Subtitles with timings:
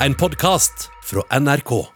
[0.00, 1.86] En podkast fra NRK.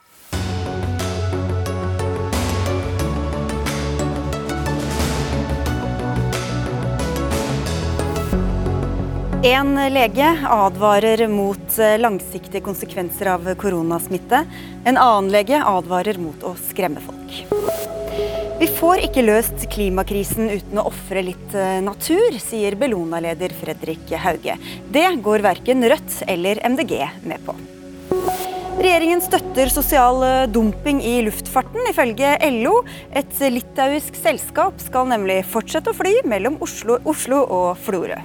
[9.42, 14.46] En lege advarer mot eh, langsiktige konsekvenser av koronasmitte.
[14.85, 17.34] En annen lege advarer mot å skremme folk.
[18.60, 24.56] Vi får ikke løst klimakrisen uten å ofre litt eh, natur, sier Bellona-leder Fredrik Hauge.
[24.88, 26.96] Det går verken Rødt eller MDG
[27.28, 27.59] med på.
[28.80, 32.79] Regjeringen støtter sosial eh, dumping i luftfarten, ifølge LO.
[33.12, 38.16] Et litauisk selskap skal nemlig fortsette å fly mellom Oslo, Oslo og Florø.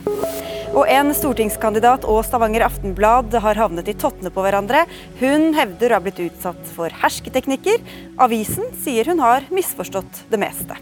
[0.76, 4.86] Og en stortingskandidat og Stavanger Aftenblad har havnet i tottene på hverandre.
[5.20, 7.84] Hun hevder å ha blitt utsatt for hersketeknikker.
[8.24, 10.80] Avisen sier hun har misforstått det meste.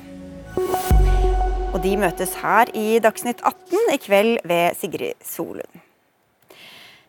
[1.73, 5.82] Og de møtes her i Dagsnytt 18 i kveld ved Sigrid Solund.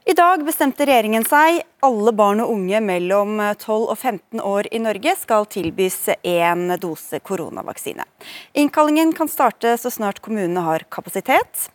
[0.06, 1.62] I dag bestemte regjeringen seg.
[1.80, 7.23] Alle barn og unge mellom 12 og 15 år i Norge skal tilbys én dose
[7.24, 8.04] koronavaksine.
[8.52, 11.70] Innkallingen kan starte så snart kommunene har kapasitet.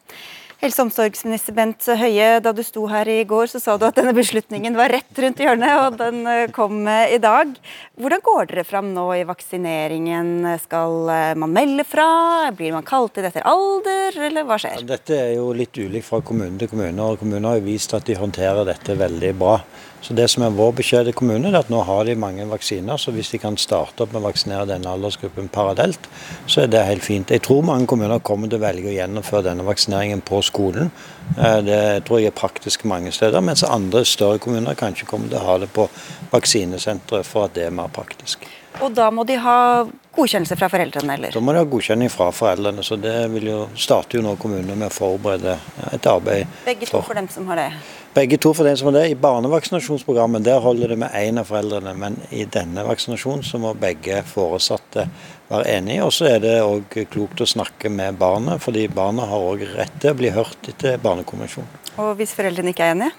[0.60, 3.96] Helse- og omsorgsminister Bent Høie, da du sto her i går, så sa du at
[3.96, 7.54] denne beslutningen var rett rundt hjørnet, og den eh, kom eh, i dag.
[7.96, 10.34] Hvordan går dere fram nå i vaksineringen?
[10.66, 12.10] Skal eh, man melde fra?
[12.52, 14.84] Blir man kalt inn etter alder, eller hva skjer?
[14.90, 18.20] Dette er jo litt ulikt fra kommune til kommune, og kommunene har vist at de
[18.20, 19.62] håndterer dette veldig bra.
[20.02, 22.98] Så Det som er vår beskjed til kommunene, er at nå har de mange vaksiner.
[22.98, 26.08] Så hvis de kan starte opp med å vaksinere denne aldersgruppen parallelt,
[26.48, 27.30] så er det helt fint.
[27.30, 30.92] Jeg tror mange kommuner kommer til å velge å gjennomføre denne vaksineringen på skolen.
[31.38, 35.42] Eh, det tror jeg er praktisk mange steder, mens andre større kommuner kanskje kommer til
[35.42, 35.90] å ha det på
[36.32, 38.48] vaksinesenteret for at det er mer praktisk.
[38.80, 39.60] Og da må de ha
[40.20, 41.34] godkjennelse fra foreldrene, eller?
[41.34, 44.76] Da må de ha godkjenning fra foreldrene, så det vil jo starte jo nå kommunene
[44.78, 45.56] med å forberede
[45.94, 46.60] et arbeid.
[46.68, 47.70] Begge to for dem som har det?
[48.14, 49.06] Begge to for dem som har det.
[49.14, 53.74] I barnevaksinasjonsprogrammet der holder det med én av foreldrene, men i denne vaksinasjonen så må
[53.80, 55.08] begge foresatte
[55.50, 56.06] være enige.
[56.06, 60.00] Og så er det òg klokt å snakke med barnet, fordi barna har òg rett
[60.02, 61.70] til å bli hørt etter Barnekonvensjonen.
[62.00, 63.14] Og hvis foreldrene ikke er enige?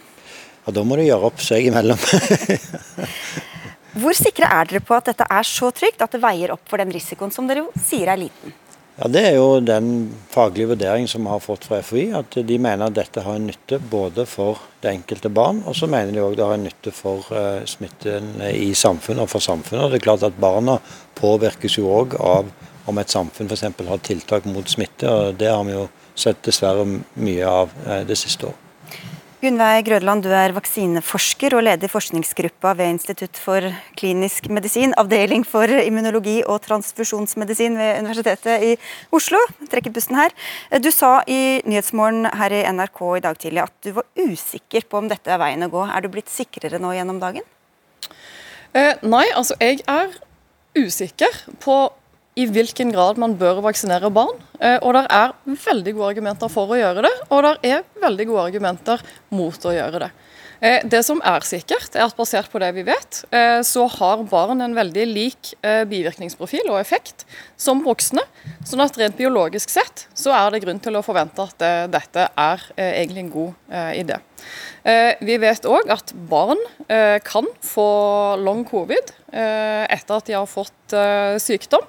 [0.66, 1.98] Ja, Da må de gjøre opp seg imellom.
[3.98, 6.78] Hvor sikre er dere på at dette er så trygt at det veier opp for
[6.78, 8.54] den risikoen som dere sier er liten?
[9.00, 12.10] Ja, Det er jo den faglige vurderingen som vi har fått fra FHI.
[12.14, 15.88] At de mener at dette har en nytte både for det enkelte barn, og så
[15.88, 19.84] mener de òg det har en nytte for uh, smitten i samfunnet og for samfunnet.
[19.86, 20.78] Og det er klart at Barna
[21.18, 22.52] påvirkes jo òg av
[22.86, 23.66] om et samfunn f.eks.
[23.88, 25.08] har tiltak mot smitte.
[25.08, 28.69] og Det har vi jo sett dessverre mye av uh, det siste året.
[29.40, 33.64] Gunnveig Grødland, du er vaksineforsker og leder forskningsgruppa ved Institutt for
[33.96, 38.74] klinisk medisin, avdeling for immunologi og transfusjonsmedisin ved Universitetet i
[39.16, 39.40] Oslo.
[39.72, 40.34] Trekker pusten her.
[40.84, 45.00] Du sa i Nyhetsmorgen her i NRK i dag tidlig at du var usikker på
[45.00, 45.86] om dette er veien å gå.
[45.88, 47.48] Er du blitt sikrere nå gjennom dagen?
[48.76, 50.20] Eh, nei, altså jeg er
[50.76, 51.80] usikker på
[52.38, 54.38] i hvilken grad man bør vaksinere barn.
[54.60, 58.26] Eh, og det er veldig gode argumenter for å gjøre det, og det er veldig
[58.30, 59.02] gode argumenter
[59.34, 60.10] mot å gjøre det.
[60.60, 64.22] Eh, det som er sikkert, er at basert på det vi vet, eh, så har
[64.28, 67.24] barn en veldig lik bivirkningsprofil og effekt
[67.56, 68.22] som voksne.
[68.64, 72.60] sånn at rent biologisk sett så er det grunn til å forvente at dette er
[72.76, 73.54] egentlig en god
[73.96, 74.20] idé.
[75.20, 76.60] Vi vet òg at barn
[77.24, 80.96] kan få long covid etter at de har fått
[81.40, 81.82] sykdom.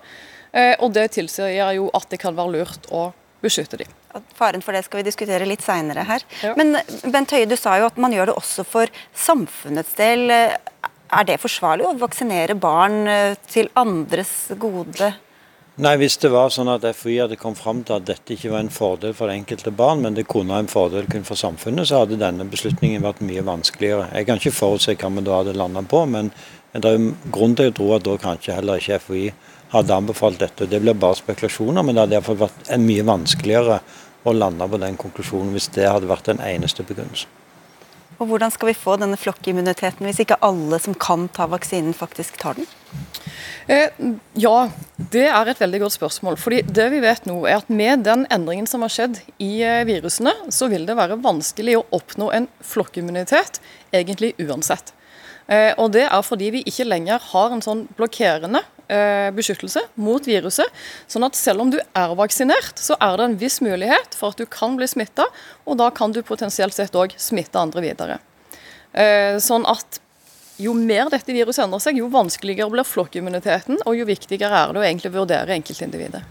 [0.52, 3.10] Eh, og det tilsier jo at det kan være lurt å
[3.42, 3.92] beskytte dem.
[4.38, 6.26] Faren for det skal vi diskutere litt seinere her.
[6.44, 6.54] Ja.
[6.60, 6.76] Men
[7.14, 10.28] Bent Høie, du sa jo at man gjør det også for samfunnets del.
[10.32, 15.14] Er det forsvarlig å vaksinere barn eh, til andres gode?
[15.82, 18.62] Nei, Hvis det var sånn at FHI hadde kommet fram til at dette ikke var
[18.62, 21.88] en fordel for det enkelte barn, men det kunne være en fordel kun for samfunnet,
[21.88, 24.10] så hadde denne beslutningen vært mye vanskeligere.
[24.12, 26.30] Jeg kan ikke forutse hva vi da hadde landa på, men
[26.76, 29.24] det er grunn til å tro at da kanskje heller ikke FHI
[29.72, 30.68] hadde anbefalt dette.
[30.68, 33.82] Det blir bare spekulasjoner, men det hadde iallfall vært mye vanskeligere
[34.24, 37.38] å lande på den konklusjonen hvis det hadde vært den eneste begrunnelsen.
[38.22, 42.38] Og Hvordan skal vi få denne flokkimmuniteten hvis ikke alle som kan ta vaksinen, faktisk
[42.38, 42.68] tar den?
[43.72, 43.90] Eh,
[44.38, 44.58] ja,
[45.14, 46.38] det er et veldig godt spørsmål.
[46.38, 49.82] Fordi det vi vet nå er at Med den endringen som har skjedd i eh,
[49.90, 53.58] virusene, så vil det være vanskelig å oppnå en flokkimmunitet
[53.90, 54.94] egentlig uansett.
[55.48, 58.62] Eh, og Det er fordi vi ikke lenger har en sånn blokkerende
[59.36, 60.68] beskyttelse mot viruset.
[61.08, 64.42] Sånn at selv om du er vaksinert, så er det en viss mulighet for at
[64.42, 65.30] du kan bli smitta,
[65.64, 68.20] og da kan du potensielt sett òg smitte andre videre.
[68.92, 70.02] Eh, sånn at
[70.62, 74.82] jo mer dette viruset endrer seg, jo vanskeligere blir flokkimmuniteten, og jo viktigere er det
[74.82, 76.22] å egentlig vurdere enkeltindividet.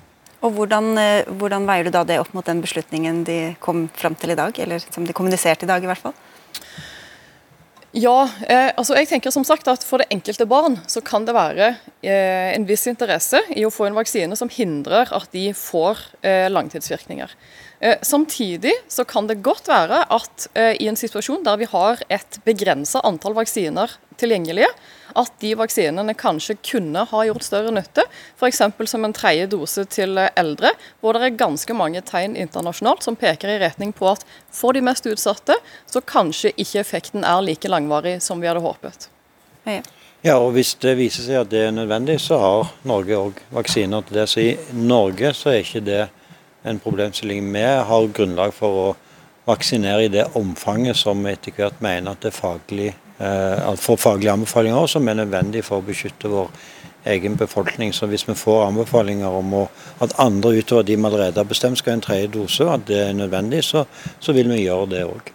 [0.41, 4.15] Og hvordan, eh, hvordan, veier du da det opp mot den beslutningen de kom fram
[4.15, 6.15] til i dag, eller som de kommuniserte i dag i hvert fall?
[7.91, 11.35] Ja, eh, altså jeg tenker som sagt at For det enkelte barn så kan det
[11.35, 11.73] være
[12.07, 16.47] eh, en viss interesse i å få en vaksine som hindrer at de får eh,
[16.53, 17.35] langtidsvirkninger.
[17.83, 22.05] Eh, samtidig så kan det godt være at eh, i en situasjon der vi har
[22.07, 24.71] et begrensa antall vaksiner tilgjengelige,
[25.19, 28.05] at de vaksinene kanskje kunne ha gjort større nytte.
[28.39, 28.63] F.eks.
[28.91, 33.55] som en tredje dose til eldre, hvor det er ganske mange tegn internasjonalt som peker
[33.55, 38.19] i retning på at for de mest utsatte, så kanskje ikke effekten er like langvarig
[38.23, 39.11] som vi hadde håpet.
[39.65, 39.83] Ja.
[40.23, 44.03] Ja, og Hvis det viser seg at det er nødvendig, så har Norge òg vaksiner
[44.05, 44.27] til det.
[44.29, 46.03] Så i Norge så er ikke det
[46.69, 47.47] en problemstilling.
[47.55, 48.91] Vi har grunnlag for å
[49.49, 54.01] vaksinere i det omfanget som vi etter hvert mener at det er faglig, eh, får
[54.01, 56.49] faglige anbefalinger som er nødvendig for å beskytte vår
[57.05, 57.93] egen befolkning.
[57.93, 59.67] Så hvis vi får anbefalinger om å,
[60.05, 62.99] at andre utover de vi allerede har bestemt skal ha en tredje dose, at det
[63.09, 63.87] er nødvendig, så,
[64.21, 65.31] så vil vi gjøre det òg.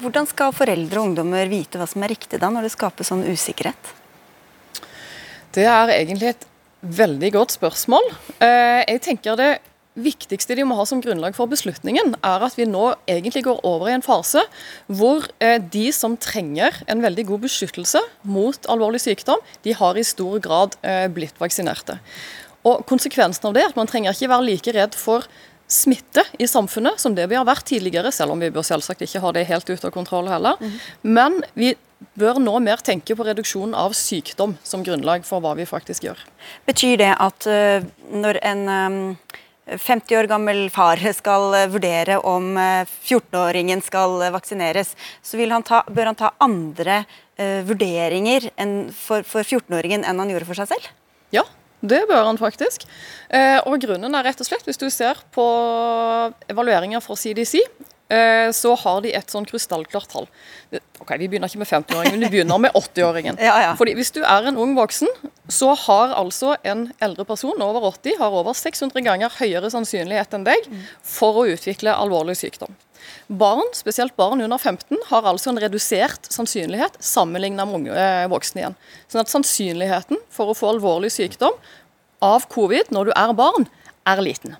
[0.00, 3.26] Hvordan skal foreldre og ungdommer vite hva som er riktig da, når det skapes sånn
[3.28, 3.92] usikkerhet?
[5.54, 6.48] Det er egentlig et
[6.84, 8.08] veldig godt spørsmål.
[8.42, 9.52] Eh, jeg tenker det
[9.94, 13.90] viktigste de må ha som grunnlag for beslutningen, er at vi nå egentlig går over
[13.90, 14.42] i en fase
[14.90, 20.06] hvor eh, de som trenger en veldig god beskyttelse mot alvorlig sykdom, de har i
[20.06, 22.00] stor grad eh, blitt vaksinerte.
[22.64, 25.28] Og Konsekvensen av det er at man trenger ikke være like redd for
[25.70, 29.22] smitte i samfunnet som det vi har vært tidligere, selv om vi bør selvsagt ikke
[29.22, 30.58] ha det helt ute av kontroll heller.
[30.60, 30.74] Mm.
[31.16, 31.72] Men vi
[32.20, 36.20] bør nå mer tenke på reduksjon av sykdom som grunnlag for hva vi faktisk gjør.
[36.68, 39.00] Betyr det at uh, når en um
[39.66, 44.92] 50 år gammel far skal eh, vurdere om 14-åringen eh, skal eh, vaksineres,
[45.24, 47.04] så han ta, bør han ta andre
[47.38, 48.50] uh, vurderinger
[48.92, 50.90] for, for 14-åringen enn han gjorde for seg selv?
[51.34, 51.44] Ja,
[51.80, 52.84] det bør han faktisk.
[53.66, 55.44] Og Grunnen er rett og slett, hvis du ser på
[56.52, 57.64] evalueringer fra CDC,
[58.54, 60.26] så har de et sånn krystallklart tall.
[61.00, 63.38] Ok, Vi begynner ikke med 50-åringen, men vi begynner med 80-åringen.
[63.48, 63.70] Ja, ja.
[63.78, 65.08] Fordi Hvis du er en ung voksen,
[65.48, 70.44] så har altså en eldre person over 80 har over 600 ganger høyere sannsynlighet enn
[70.46, 70.68] deg
[71.00, 72.76] for å utvikle alvorlig sykdom.
[73.28, 78.62] Barn, spesielt barn under 15, har altså en redusert sannsynlighet sammenlignet med unge eh, voksne
[78.62, 78.78] igjen.
[79.08, 81.56] Sånn at sannsynligheten for å få alvorlig sykdom
[82.24, 83.68] av covid når du er barn,
[84.08, 84.56] er liten.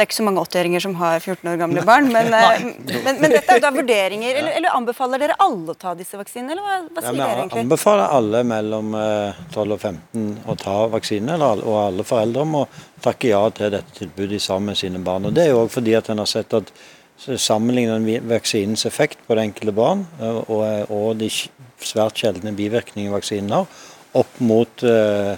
[0.00, 2.62] Det er ikke så mange 80-åringer som har 14 år gamle barn, men, eh,
[3.04, 4.30] men, men, dette er da vurderinger.
[4.32, 7.42] Eller, eller, anbefaler dere alle å ta disse vaksinene, eller hva, hva sier ja, dere
[7.42, 7.64] egentlig?
[7.66, 12.64] Anbefaler alle mellom 12 eh, og 15 å ta vaksine, og alle foreldre må
[13.04, 15.28] takke ja til dette tilbudet sammen med sine barn.
[15.28, 16.72] Og Det er jo òg fordi at en har sett at
[17.20, 23.52] sammenligner vaksinens effekt på det enkelte barn eh, og, og de svært sjeldne bivirkningene vaksinen
[23.52, 23.68] har,
[24.16, 25.36] opp mot uh,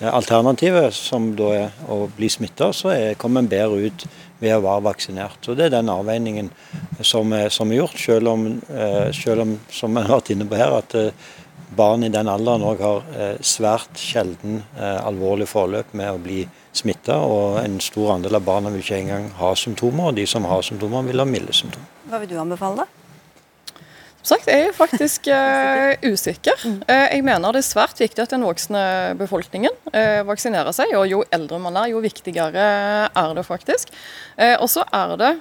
[0.00, 4.06] Alternativet, som da er å bli smitta, så er, kommer en bedre ut
[4.42, 5.48] ved å være vaksinert.
[5.48, 6.50] Og Det er den avveiningen
[7.04, 10.48] som er, som er gjort, selv om, eh, selv om, som en har vært inne
[10.48, 11.12] på her, at eh,
[11.76, 16.42] barn i den alderen òg har eh, svært sjelden alvorlig forløp med å bli
[16.72, 17.20] smitta.
[17.22, 20.66] Og en stor andel av barna vil ikke engang ha symptomer, og de som har
[20.66, 21.88] symptomer, vil ha milde symptomer.
[22.10, 23.01] Hva vil du anbefale, da?
[24.22, 26.54] Sagt, jeg er faktisk uh, usikker.
[26.86, 28.82] Uh, jeg mener det er svært viktig at den voksne
[29.18, 30.92] befolkningen uh, vaksinerer seg.
[30.94, 32.66] Og jo eldre man er, jo viktigere
[33.10, 33.90] er det faktisk.
[34.60, 35.32] og så er det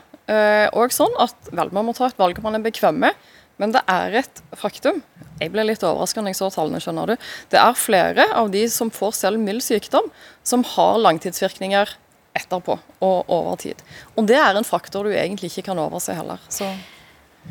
[0.78, 3.18] òg sånn at vel, man må ta et valg man er bekvem med,
[3.60, 5.02] men det er et faktum.
[5.42, 7.28] Jeg ble litt overrasket når jeg så tallene, skjønner du.
[7.52, 10.08] Det er flere av de som får selv mild sykdom,
[10.48, 11.94] som har langtidsvirkninger
[12.38, 13.82] etterpå og over tid.
[14.16, 16.42] Og det er en faktor du egentlig ikke kan overse heller.
[16.50, 16.72] så...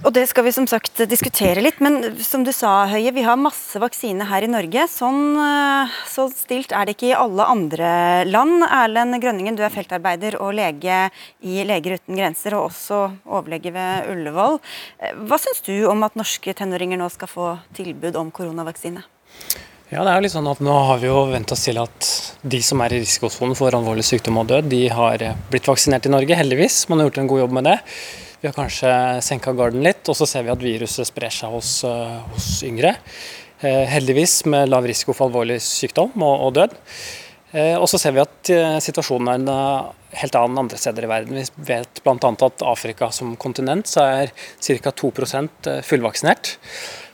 [0.01, 3.37] Og Det skal vi som sagt diskutere litt, men som du sa Høie, vi har
[3.37, 4.87] masse vaksine her i Norge.
[4.89, 7.91] Sånn eh, så stilt er det ikke i alle andre
[8.25, 8.65] land.
[8.65, 11.03] Erlend Grønningen, du er feltarbeider og lege
[11.45, 14.57] i Leger uten grenser, og også overlege ved Ullevål.
[15.03, 19.05] Eh, hva syns du om at norske tenåringer nå skal få tilbud om koronavaksine?
[19.91, 22.11] Ja, det er jo litt sånn at Nå har vi jo vent oss til at
[22.47, 26.15] de som er i risikosonen for alvorlig sykdom og død, de har blitt vaksinert i
[26.15, 26.85] Norge, heldigvis.
[26.89, 27.81] Man har gjort en god jobb med det.
[28.41, 31.83] Vi har kanskje senka garden litt, og så ser vi at viruset sprer seg hos,
[31.85, 32.95] eh, hos yngre.
[33.61, 36.77] Eh, heldigvis med lav risiko for alvorlig sykdom og, og død.
[37.53, 41.37] Eh, og så ser vi at situasjonen er en helt annen andre steder i verden.
[41.37, 42.17] Vi vet bl.a.
[42.17, 44.95] at Afrika som kontinent så er ca.
[45.05, 46.55] 2% fullvaksinert.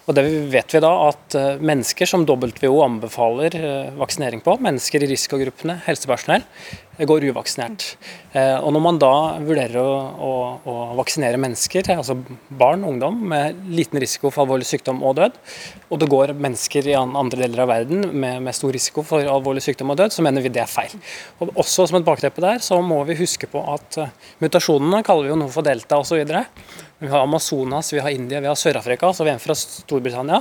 [0.07, 0.23] Og det
[0.53, 3.57] vet vi da at mennesker som WHO anbefaler
[3.99, 6.45] vaksinering på, mennesker i risikogruppene, helsepersonell,
[7.05, 7.85] går uvaksinert.
[8.33, 10.33] Eh, og Når man da vurderer å, å,
[10.65, 12.17] å, vaksinere mennesker, altså
[12.49, 15.37] barn, ungdom, med liten risiko for alvorlig sykdom og død,
[15.91, 19.65] og det går mennesker i andre deler av verden med, med stor risiko for alvorlig
[19.67, 20.97] sykdom og død, så mener vi det er feil.
[21.41, 24.01] Og også Som et bakteppe der, så må vi huske på at
[24.43, 26.25] mutasjonene kaller vi jo noe for delta osv.
[26.99, 30.41] Vi har Amazonas, vi har India, vi har Sør-Afrika, så er en fra Storbritannia.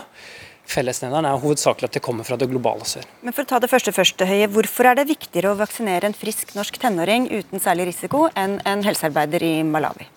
[0.72, 3.04] Fellesnevneren er hovedsakelig at det kommer fra det globale sør.
[3.22, 6.16] Men for å ta det første første høye, Hvorfor er det viktigere å vaksinere en
[6.16, 10.08] frisk norsk tenåring uten særlig risiko enn en helsearbeider i Malawi?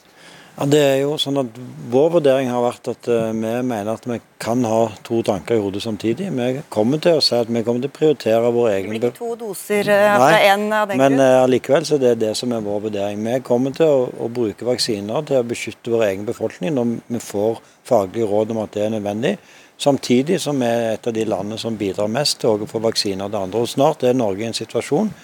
[0.58, 4.06] Ja, det er jo sånn at Vår vurdering har vært at uh, vi mener at
[4.10, 6.26] vi kan ha to tanker i hodet samtidig.
[6.34, 9.12] Vi kommer til å si at vi kommer til å prioritere vår egen Det blir
[9.12, 11.16] ikke to doser uh, fra én av den grunn?
[11.16, 13.22] Men uh, allikevel så er det det som er vår vurdering.
[13.22, 17.22] Vi kommer til å, å, bruke vaksiner til å beskytte vår egen befolkning når vi
[17.22, 19.36] får faglige råd om at det er nødvendig.
[19.78, 23.30] Samtidig som vi er et av de landene som bidrar mest til å få vaksiner
[23.30, 23.62] til andre.
[23.62, 25.14] Og Snart er Norge i en situasjon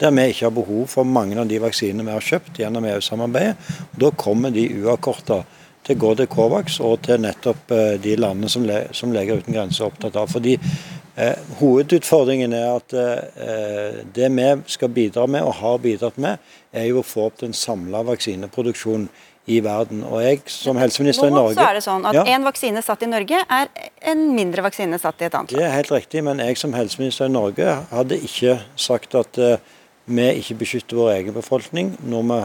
[0.00, 3.76] der vi ikke har behov for mange av de vaksinene vi har kjøpt gjennom EU-samarbeidet.
[4.00, 5.42] Da kommer de uavkorta
[5.84, 9.42] til å gå til Covax og til nettopp eh, de landene som, le som Leger
[9.42, 10.30] uten grenser er opptatt av.
[10.32, 16.42] Fordi eh, Hovedutfordringen er at eh, det vi skal bidra med, og har bidratt med,
[16.72, 19.08] er jo å få opp den samla vaksineproduksjonen
[19.44, 20.00] i verden.
[20.08, 23.04] Og jeg som helseminister i Norge Nå så er det sånn at ja, vaksine satt
[23.04, 23.70] i Norge er
[24.12, 25.60] en mindre vaksine satt i et annet land.
[25.60, 29.74] Det er helt riktig, men jeg som helseminister i Norge hadde ikke sagt at uh,
[30.04, 32.40] vi ikke beskytter vår egen befolkning når, vi,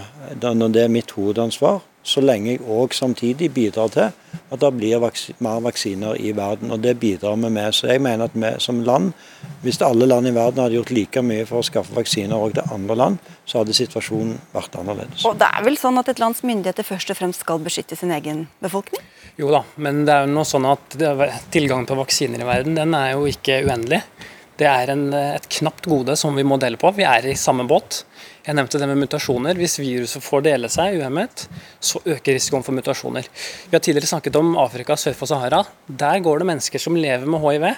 [0.56, 5.02] når det er mitt hovedansvar så lenge jeg òg samtidig bidrar til at det blir
[5.04, 6.72] vaks mer vaksiner i verden.
[6.72, 7.76] og Det bidrar vi med.
[7.76, 9.12] Så jeg mener at vi som land,
[9.62, 12.74] hvis alle land i verden hadde gjort like mye for å skaffe vaksiner òg til
[12.74, 15.26] andre land, så hadde situasjonen vært annerledes.
[15.28, 18.16] Og det er vel sånn at et lands myndigheter først og fremst skal beskytte sin
[18.16, 19.04] egen befolkning?
[19.40, 20.98] Jo da, men det er jo noe sånn at
[21.54, 24.02] tilgangen på vaksiner i verden den er jo ikke uendelig.
[24.60, 26.92] Det er en, et knapt gode som vi må dele på.
[26.98, 28.02] Vi er i samme båt.
[28.44, 29.56] Jeg nevnte det med mutasjoner.
[29.56, 31.46] Hvis viruset får dele seg uhemmet,
[31.80, 33.30] så øker risikoen for mutasjoner.
[33.70, 35.62] Vi har tidligere snakket om Afrika sør for Sahara.
[35.88, 37.70] Der går det mennesker som lever med hiv,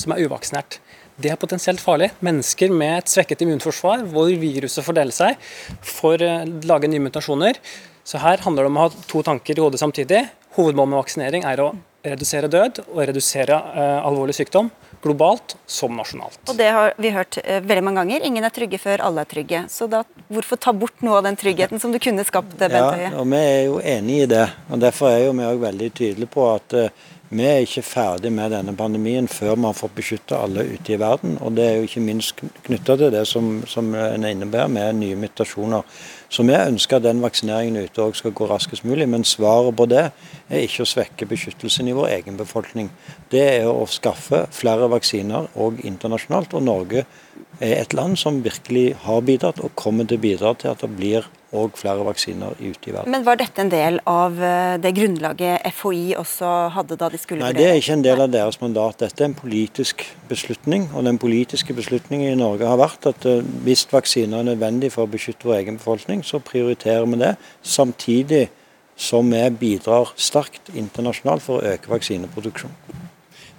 [0.00, 0.78] som er uvaksinert.
[1.20, 2.08] Det er potensielt farlig.
[2.24, 5.36] Mennesker med et svekket immunforsvar, hvor viruset får dele seg,
[5.84, 7.60] får eh, lage nye mutasjoner.
[8.00, 10.24] Så her handler det om å ha to tanker i hodet samtidig.
[10.56, 14.70] Hovedmålet med vaksinering er å redusere død og redusere uh, alvorlig sykdom
[15.02, 16.40] globalt som nasjonalt.
[16.48, 18.26] Og Det har vi hørt uh, veldig mange ganger.
[18.26, 19.62] Ingen er trygge før alle er trygge.
[19.72, 23.08] Så da, hvorfor ta bort noe av den tryggheten som du kunne skapt, Bent Høie?
[23.08, 24.44] Ja, og vi er jo enig i det.
[24.70, 28.32] og Derfor er jo vi òg veldig tydelige på at uh, vi er ikke ferdig
[28.34, 31.36] med denne pandemien før vi har fått beskytta alle ute i verden.
[31.38, 35.14] og Det er jo ikke minst knytta til det som, som en innebærer med nye
[35.14, 35.86] mutasjoner.
[36.26, 39.06] Så vi ønsker at den vaksineringen ute òg skal gå raskest mulig.
[39.08, 42.90] Men svaret på det er ikke å svekke beskyttelsen i vår egen befolkning.
[43.30, 46.58] Det er å skaffe flere vaksiner òg internasjonalt.
[46.58, 47.06] Og Norge
[47.60, 50.90] er et land som virkelig har bidratt og kommer til å bidra til at det
[50.98, 53.10] blir og flere vaksiner ute i verden.
[53.10, 57.42] Men Var dette en del av eh, det grunnlaget FHI også hadde da de skulle
[57.42, 59.00] Nei, det er ikke en del av deres mandat.
[59.02, 60.86] Dette er en politisk beslutning.
[60.94, 65.08] Og den politiske beslutningen i Norge har vært at eh, hvis vaksiner er nødvendig for
[65.08, 67.34] å beskytte vår egen befolkning, så prioriterer vi det.
[67.66, 68.46] Samtidig
[69.00, 73.08] som vi bidrar sterkt internasjonalt for å øke vaksineproduksjonen.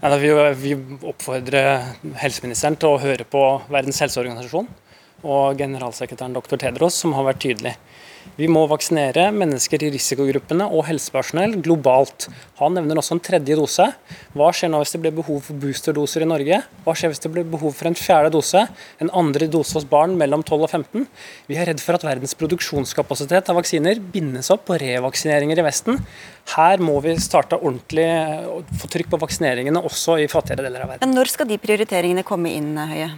[0.01, 0.15] Ja,
[0.57, 0.73] vi
[1.05, 4.69] oppfordrer helseministeren til å høre på Verdens helseorganisasjon
[5.23, 6.57] og generalsekretæren dr.
[6.57, 7.75] Tedros, som har vært tydelig.
[8.37, 12.27] Vi må vaksinere mennesker i risikogruppene og helsepersonell globalt.
[12.61, 13.87] Han nevner også en tredje dose.
[14.37, 16.61] Hva skjer nå hvis det blir behov for boosterdoser i Norge?
[16.85, 18.63] Hva skjer hvis det blir behov for en fjerde dose?
[19.03, 21.07] En andre dose hos barn mellom 12 og 15?
[21.49, 25.99] Vi er redd for at verdens produksjonskapasitet av vaksiner bindes opp på revaksineringer i Vesten.
[26.55, 28.07] Her må vi starte ordentlig
[28.47, 31.05] å få trykk på vaksineringene også i fattigere deler av verden.
[31.05, 33.11] Men når skal de prioriteringene komme inn, Høie?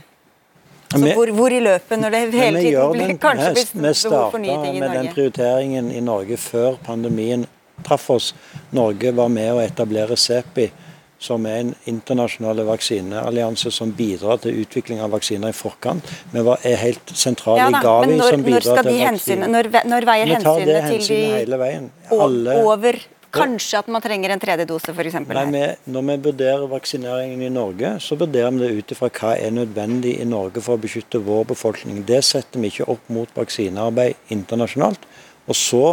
[0.94, 4.58] Altså, hvor, hvor, i løpet, når det hele tiden blir, kanskje blir behov for nye
[4.62, 4.80] ting i Norge?
[4.80, 7.46] Vi med den prioriteringen i Norge før pandemien
[7.84, 8.34] traff oss.
[8.72, 10.70] Norge var med å etablere CEPI,
[11.24, 16.14] som er en internasjonal vaksineallianse som bidrar til utvikling av vaksiner i forkant.
[16.34, 19.52] Vi var, er helt sentrale ja, i Gavi, som bidrar til vaksiner.
[19.56, 21.90] Når, når veier hensynene til de hele veien.
[22.14, 23.00] Alle, over
[23.34, 25.16] Kanskje at man trenger en tredje dose, f.eks.
[25.90, 30.20] Når vi vurderer vaksineringen i Norge, så vurderer vi det ut ifra hva er nødvendig
[30.22, 32.04] i Norge for å beskytte vår befolkning.
[32.06, 35.08] Det setter vi ikke opp mot vaksinearbeid internasjonalt.
[35.50, 35.84] Og så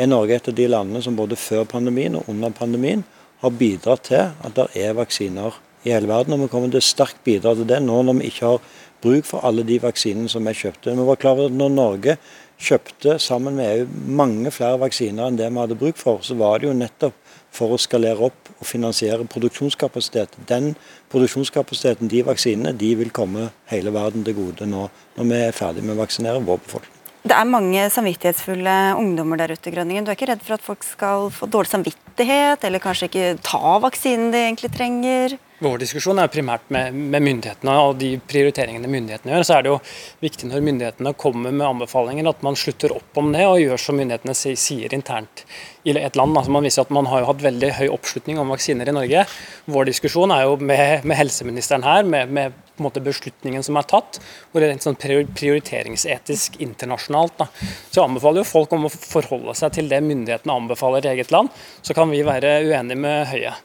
[0.00, 3.04] er Norge et av de landene som både før pandemien og under pandemien
[3.44, 6.36] har bidratt til at det er vaksiner i hele verden.
[6.36, 8.70] Og vi kommer til å sterkt bidra til det nå når vi ikke har
[9.04, 10.96] bruk for alle de vaksinene som vi kjøpte.
[10.96, 12.16] Vi var klar over at når Norge
[12.60, 13.86] kjøpte sammen med EU
[14.20, 17.16] mange flere vaksiner enn det vi hadde bruk for, så var det jo nettopp
[17.50, 20.36] for å skalere opp og finansiere produksjonskapasitet.
[20.48, 20.74] Den
[21.10, 24.86] produksjonskapasiteten, de vaksinene, de vil komme hele verden til gode nå
[25.16, 26.96] når vi er ferdig med å vaksinere vår befolkning.
[27.20, 29.72] Det er mange samvittighetsfulle ungdommer der ute.
[29.72, 30.06] Grønningen.
[30.06, 33.74] Du er ikke redd for at folk skal få dårlig samvittighet, eller kanskje ikke ta
[33.82, 35.36] vaksinen de egentlig trenger?
[35.60, 39.42] Vår diskusjon er primært med, med, myndighetene og de prioriteringene myndighetene gjør.
[39.44, 39.76] Så er det jo
[40.22, 44.00] viktig når myndighetene kommer med anbefalinger at man slutter opp om det og gjør som
[44.00, 45.44] myndighetene sier internt
[45.84, 46.32] i et land.
[46.32, 49.28] Altså man viser at man har jo hatt veldig høy oppslutning om vaksiner i Norge.
[49.68, 52.56] Vår diskusjon er jo med, med helseministeren her, med, med
[53.04, 54.16] beslutningen som er tatt,
[54.48, 57.36] hvor det er sånn prioriteringsetisk internasjonalt.
[57.36, 57.52] Da.
[57.60, 61.36] Så jeg anbefaler jo folk om å forholde seg til det myndighetene anbefaler i eget
[61.36, 61.52] land.
[61.84, 63.58] Så kan vi være uenige med Høie.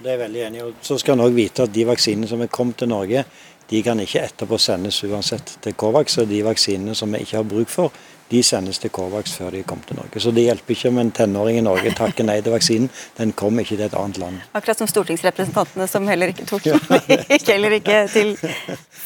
[0.00, 0.68] Det er jeg veldig enig i.
[0.86, 3.24] Så skal en òg vite at de vaksinene som er kommet til Norge,
[3.70, 6.16] de kan ikke etterpå sendes uansett til Covax.
[6.22, 7.92] Og de vaksinene som vi ikke har bruk for,
[8.30, 10.22] de sendes til Covax før de kommer til Norge.
[10.22, 12.90] Så det hjelper ikke om en tenåring i Norge takker nei til vaksinen.
[13.18, 14.40] Den kommer ikke til et annet land.
[14.54, 16.80] Akkurat som stortingsrepresentantene som heller ikke tok den.
[17.52, 18.36] heller ikke til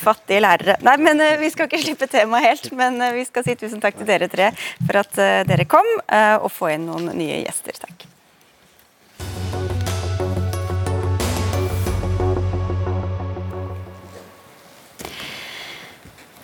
[0.05, 0.79] fattige lærere.
[0.85, 3.83] Nei, men eh, vi skal ikke slippe temaet helt, men eh, vi skal si tusen
[3.85, 4.53] takk til dere tre
[4.85, 7.81] for at eh, dere kom, og få inn noen nye gjester.
[7.81, 8.13] Takk.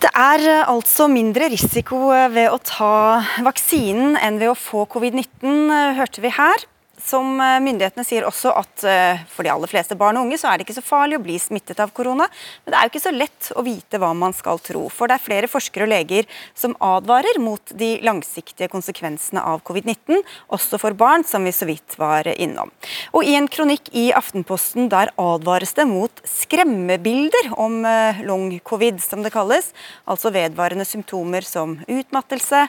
[0.01, 4.87] Det er eh, altså mindre risiko eh, ved å ta vaksinen enn ved å få
[4.89, 6.65] covid-19, eh, hørte vi her.
[7.01, 10.51] Som eh, myndighetene sier også at eh, for de aller fleste barn og unge så
[10.51, 12.27] er det ikke så farlig å bli smittet av korona.
[12.63, 14.85] Men det er jo ikke så lett å vite hva man skal tro.
[14.93, 20.21] For det er flere forskere og leger som advarer mot de langsiktige konsekvensene av covid-19,
[20.53, 22.71] også for barn, som vi så vidt var innom.
[23.17, 29.01] Og i en kronikk i Aftenposten der advares det mot skremmebilder om eh, long covid,
[29.03, 29.71] som det kalles.
[30.05, 32.67] Altså vedvarende symptomer som utmattelse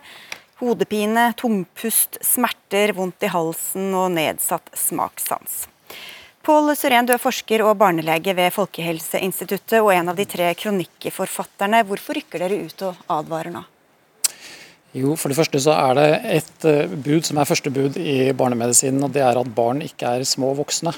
[0.62, 5.66] hodepine, tungpust, smerter, vondt i halsen og nedsatt smakssans.
[6.42, 11.84] Pål Syrén, du er forsker og barnelege ved Folkehelseinstituttet og en av de tre kronikkeforfatterne.
[11.86, 13.62] Hvorfor rykker dere ut og advarer nå?
[14.92, 18.32] Jo, For det første så er det et eh, bud som er første bud i
[18.36, 20.92] barnemedisinen, og det er at barn ikke er små voksne.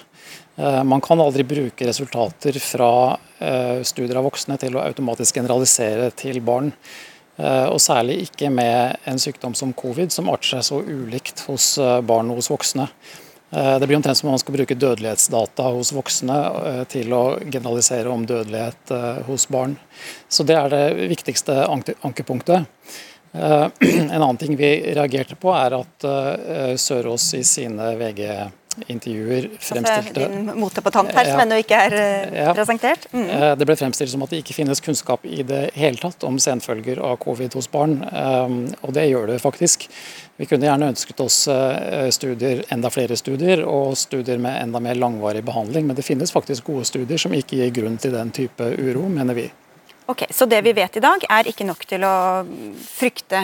[0.59, 2.91] Eh, man kan aldri bruke resultater fra
[3.39, 6.73] eh, studier av voksne til å automatisk generalisere til barn.
[7.37, 11.75] Eh, og særlig ikke med en sykdom som covid, som arter seg så ulikt hos
[11.83, 12.87] eh, barn og hos voksne.
[13.51, 16.39] Eh, det blir omtrent som om man skal bruke dødelighetsdata hos voksne
[16.93, 18.95] til å generalisere om dødelighet
[19.27, 19.75] hos barn.
[20.29, 22.71] Så det er det viktigste ankepunktet.
[23.35, 26.05] En annen ting vi reagerte på, er at
[26.79, 28.21] Sørås i sine VG
[28.87, 32.53] intervjuer fremstilte altså, Din mote på her, som ennå ikke er uh, ja.
[32.57, 33.07] presentert?
[33.13, 33.25] Mm.
[33.31, 36.39] Eh, det ble fremstilt som at det ikke finnes kunnskap i det hele tatt om
[36.43, 39.89] senfølger av covid hos barn, um, og det gjør det faktisk.
[40.41, 41.45] Vi kunne gjerne ønsket oss
[42.17, 46.73] studier, enda flere studier og studier med enda mer langvarig behandling, men det finnes faktisk
[46.73, 49.47] gode studier som ikke gir grunn til den type uro, mener vi.
[50.11, 52.17] Ok, Så det vi vet i dag er ikke nok til å
[52.83, 53.41] frykte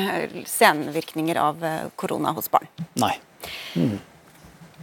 [0.50, 1.62] senvirkninger av
[1.96, 2.66] korona hos barn?
[3.00, 3.14] Nei.
[3.78, 3.98] Mm.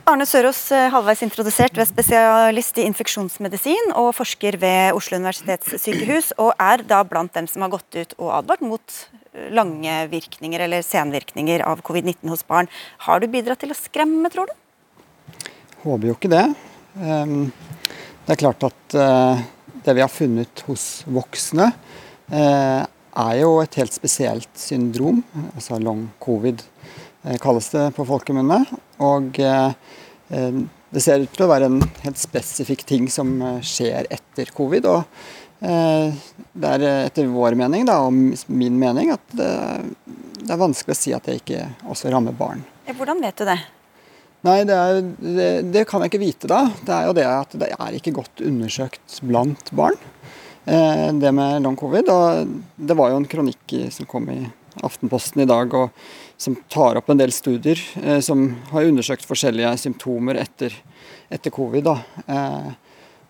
[0.08, 6.54] Arne Sørås, eh, halvveis introdusert ved spesialist i infeksjonsmedisin og forsker ved Oslo universitetssykehus, og
[6.64, 8.96] er da blant dem som har gått ut og advart mot
[9.36, 12.72] eh, lange virkninger eller senvirkninger av covid-19 hos barn.
[13.04, 14.56] Har du bidratt til å skremme, tror du?
[15.84, 16.46] Håper jo ikke det.
[17.04, 17.52] Ehm,
[18.24, 19.44] det er klart at eh,
[19.84, 21.74] det vi har funnet hos voksne,
[22.28, 25.22] er jo et helt spesielt syndrom,
[25.56, 26.60] altså long covid
[27.42, 28.62] kalles det på folkemunne.
[29.04, 29.72] Og eh,
[30.30, 34.54] eh, det ser ut til å være en helt spesifikk ting som eh, skjer etter
[34.56, 34.88] covid.
[34.94, 35.04] og
[35.58, 39.48] det er etter vår mening da, og min mening at det,
[40.44, 42.62] det, er vanskelig å si at det ikke også rammer barn.
[42.86, 43.56] Hvordan vet du det?
[44.46, 46.60] Nei, det, er, det, det, kan jeg ikke vite da.
[46.78, 49.98] Det er jo det at det er ikke godt undersøkt blant barn.
[50.68, 52.14] det med long covid.
[52.14, 54.44] Og det var jo en kronikk som kom i
[54.86, 55.74] Aftenposten i dag.
[55.74, 55.90] og
[56.38, 60.76] som tar opp en del studier eh, som har undersøkt forskjellige symptomer etter,
[61.34, 61.90] etter covid.
[61.90, 62.68] Eh,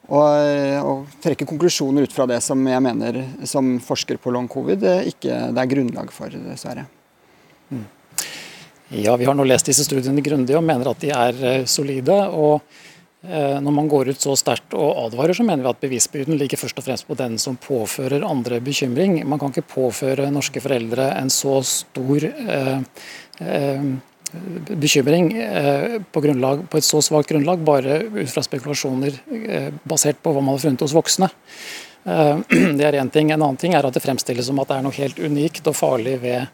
[0.08, 0.28] og,
[0.88, 5.40] og trekker konklusjoner ut fra det som jeg mener som forsker på long covid ikke
[5.56, 6.86] det er grunnlag for, dessverre.
[7.72, 7.88] Mm.
[9.04, 12.22] Ja, Vi har nå lest disse studiene grundig og mener at de er eh, solide.
[12.28, 12.97] og Eh,
[13.28, 16.78] når man går ut så sterkt og advarer, så mener vi at bevisbyrden ligger først
[16.80, 19.18] og fremst på den som påfører andre bekymring.
[19.28, 22.78] Man kan ikke påføre norske foreldre en så stor eh,
[23.42, 23.90] eh,
[24.70, 30.22] bekymring eh, på, grunnlag, på, et så svakt grunnlag, bare ut fra spekulasjoner eh, basert
[30.22, 31.30] på hva man har funnet hos voksne.
[32.04, 32.40] Eh,
[32.80, 33.32] det er én ting.
[33.32, 35.78] En annen ting er at det fremstilles som at det er noe helt unikt og
[35.78, 36.48] farlig ved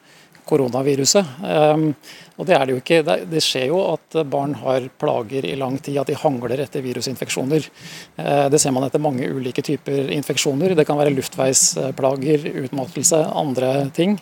[0.48, 1.34] koronaviruset.
[1.42, 1.92] Um,
[2.38, 3.02] og Det er det jo ikke.
[3.30, 7.70] Det skjer jo at barn har plager i lang tid, at de hangler etter virusinfeksjoner.
[8.18, 10.76] Uh, det ser man etter mange ulike typer infeksjoner.
[10.76, 14.20] Det kan være luftveisplager, utmattelse, andre ting.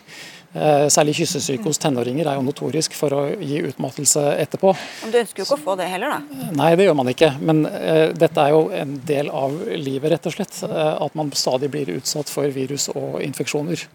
[0.52, 4.74] Eh, særlig kyssesyke hos tenåringer er jo notorisk for å gi utmattelse etterpå.
[5.00, 6.50] Men Du ønsker jo ikke å få det heller, da?
[6.60, 7.30] Nei, det gjør man ikke.
[7.40, 10.58] Men uh, dette er jo en del av livet, rett og slett.
[10.68, 13.86] Uh, at man stadig blir utsatt for virus og infeksjoner.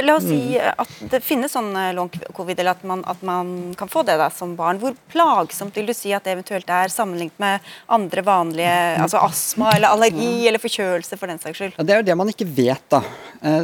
[0.00, 3.92] La oss si at det finnes sånn long covid, eller at man, at man, kan
[3.92, 4.80] få det da som barn.
[4.80, 8.72] Hvor plagsomt vil du si at det eventuelt er sammenlignet med andre vanlige,
[9.04, 11.76] altså astma eller allergi eller forkjølelse for den saks skyld?
[11.76, 13.04] Ja, det er jo det man ikke vet, da.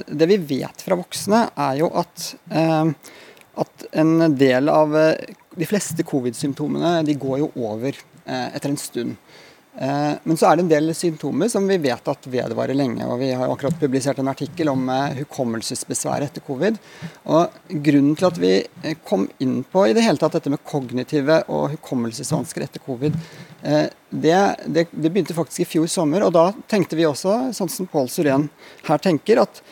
[0.04, 2.41] Det vi vet fra voksne, er jo at Eh,
[3.54, 5.14] at en del av eh,
[5.54, 9.16] De fleste covid-symptomene de går jo over eh, etter en stund.
[9.72, 13.06] Men så er det en del symptomer som vi vet at vedvarer lenge.
[13.08, 16.76] og Vi har akkurat publisert en artikkel om hukommelsesbesvær etter covid.
[17.24, 17.54] og
[17.86, 18.50] Grunnen til at vi
[19.08, 23.16] kom inn på i det hele tatt dette med kognitive og hukommelsesvansker etter covid,
[23.64, 26.28] det, det, det begynte faktisk i fjor sommer.
[26.28, 28.50] og Da tenkte vi også, sånn som Pål Surén
[28.90, 29.64] her tenker, at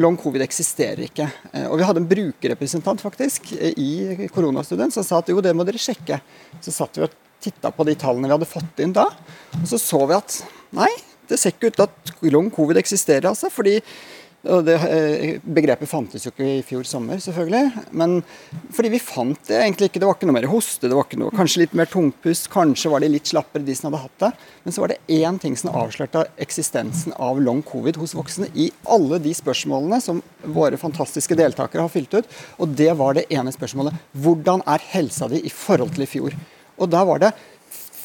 [0.00, 1.28] long covid eksisterer ikke.
[1.52, 5.54] Eh, og Vi hadde en brukerrepresentant faktisk eh, i koronastudien som sa at jo, det
[5.56, 6.20] må dere sjekke.
[6.64, 9.06] Så satt vi og titta på de tallene vi hadde fått inn da,
[9.60, 10.40] og så så vi at
[10.74, 10.90] nei,
[11.30, 13.28] det ser ikke ut til at long covid eksisterer.
[13.30, 13.78] altså, fordi
[14.46, 17.72] og det, eh, begrepet fantes jo ikke i fjor sommer, selvfølgelig.
[17.90, 18.20] Men
[18.70, 19.98] fordi vi fant det egentlig ikke.
[19.98, 22.92] Det var ikke noe mer hoste, det var ikke noe, kanskje litt mer tungpust, kanskje
[22.92, 24.30] var de litt slappere, de som hadde hatt det.
[24.62, 28.70] Men så var det én ting som avslørte eksistensen av long covid hos voksne i
[28.86, 32.30] alle de spørsmålene som våre fantastiske deltakere har fylt ut.
[32.62, 33.98] Og det var det ene spørsmålet.
[34.14, 36.38] Hvordan er helsa di i forhold til i fjor?
[36.78, 37.32] Og da var det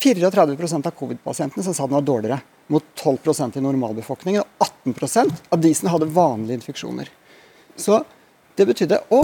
[0.01, 5.63] 34% av covid-pasientene som sa den var dårligere mot 12% i normalbefolkningen og 18% av
[5.63, 7.09] de som hadde vanlige infeksjoner.
[7.75, 8.03] Så
[8.57, 9.23] det betydde å,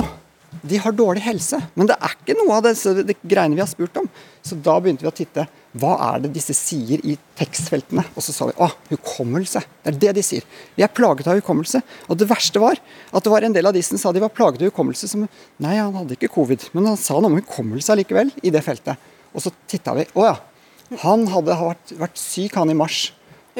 [0.62, 1.60] de har dårlig helse.
[1.78, 2.74] Men det er ikke noe av det,
[3.06, 4.08] det greiene vi har spurt om.
[4.42, 5.46] Så da begynte vi å titte.
[5.78, 8.08] Hva er det disse sier i tekstfeltene?
[8.16, 9.62] Og så sa vi å, hukommelse.
[9.84, 10.48] Det er det de sier.
[10.76, 11.84] Vi er plaget av hukommelse.
[12.10, 14.34] Og det verste var at det var en del av de som sa de var
[14.34, 15.28] plaget av hukommelse som
[15.62, 18.98] Nei, han hadde ikke covid, men han sa noe om hukommelse allikevel i det feltet.
[19.36, 20.08] Og så titta vi.
[20.18, 20.36] Å ja.
[21.04, 23.12] Han hadde vært, vært syk, han i mars.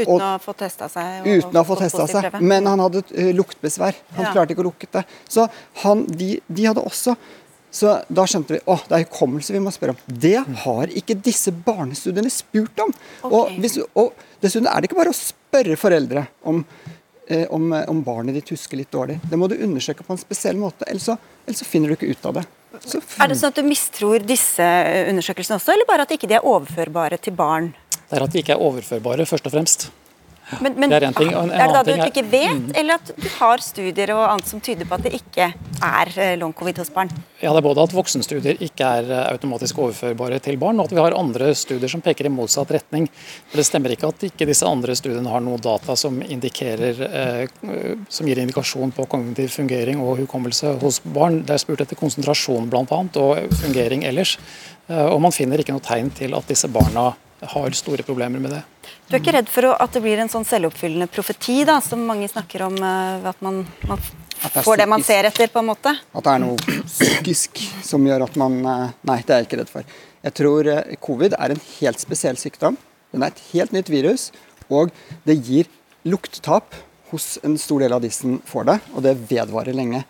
[0.04, 1.28] Uten og, å få testa seg?
[1.28, 3.98] uten å få testa seg, men han hadde uh, luktbesvær.
[4.18, 4.32] Han ja.
[4.36, 5.04] klarte ikke å lukte.
[5.30, 5.48] Så
[5.84, 7.16] han, de, de, hadde også
[7.72, 10.00] Så da skjønte vi at det er hukommelse vi må spørre om.
[10.10, 12.94] Det har ikke disse barnestudiene spurt om.
[13.22, 13.30] Okay.
[13.30, 16.64] Og, hvis, og, dessuten er det ikke bare å spørre foreldre om,
[17.28, 19.20] eh, om, om, barnet ditt husker litt dårlig.
[19.22, 22.10] Det må du undersøke på en spesiell måte, ellers så, ellers så finner du ikke
[22.10, 22.48] ut av det.
[22.86, 24.66] Så, er det sånn at du mistror disse
[25.10, 27.72] undersøkelsene også, eller bare at ikke de er overførbare til barn?
[28.10, 29.90] Det er at de ikke er overførbare, først og fremst.
[30.58, 32.72] Men, men, det er, ting, er, det da du ikke vet, mm.
[32.80, 35.52] eller at du har studier og annet som tyder på at det ikke
[35.86, 37.12] er eh, long covid hos barn?
[37.40, 40.96] Ja, det er både at voksenstudier ikke er eh, automatisk overførbare til barn, og at
[40.96, 43.06] vi har andre studier som peker i motsatt retning.
[43.52, 47.46] For Det stemmer ikke at ikke disse andre studiene har noe data som, eh,
[48.10, 51.44] som gir indikasjon på kognitiv fungering og hukommelse hos barn.
[51.46, 53.04] Det er spurt etter konsentrasjon bl.a.
[53.22, 54.40] og fungering ellers.
[54.90, 57.12] Eh, og man finner ikke noe tegn til at disse barna
[57.54, 58.64] har store problemer med det.
[59.08, 62.28] Du er ikke redd for at det blir en sånn selvoppfyllende profeti, da, som mange
[62.32, 64.02] snakker om, eh, at man, man
[64.66, 65.94] får det man ser etter, på en måte?
[65.94, 69.62] At det er noe psykisk som gjør at man eh, Nei, det er jeg ikke
[69.62, 69.98] redd for.
[70.26, 70.70] Jeg tror
[71.06, 72.76] covid er en helt spesiell sykdom.
[73.14, 74.30] Den er et helt nytt virus,
[74.70, 74.92] og
[75.26, 75.70] det gir
[76.04, 76.76] lukttap
[77.10, 80.04] hos en stor del av de som får det, og det vedvarer lenge.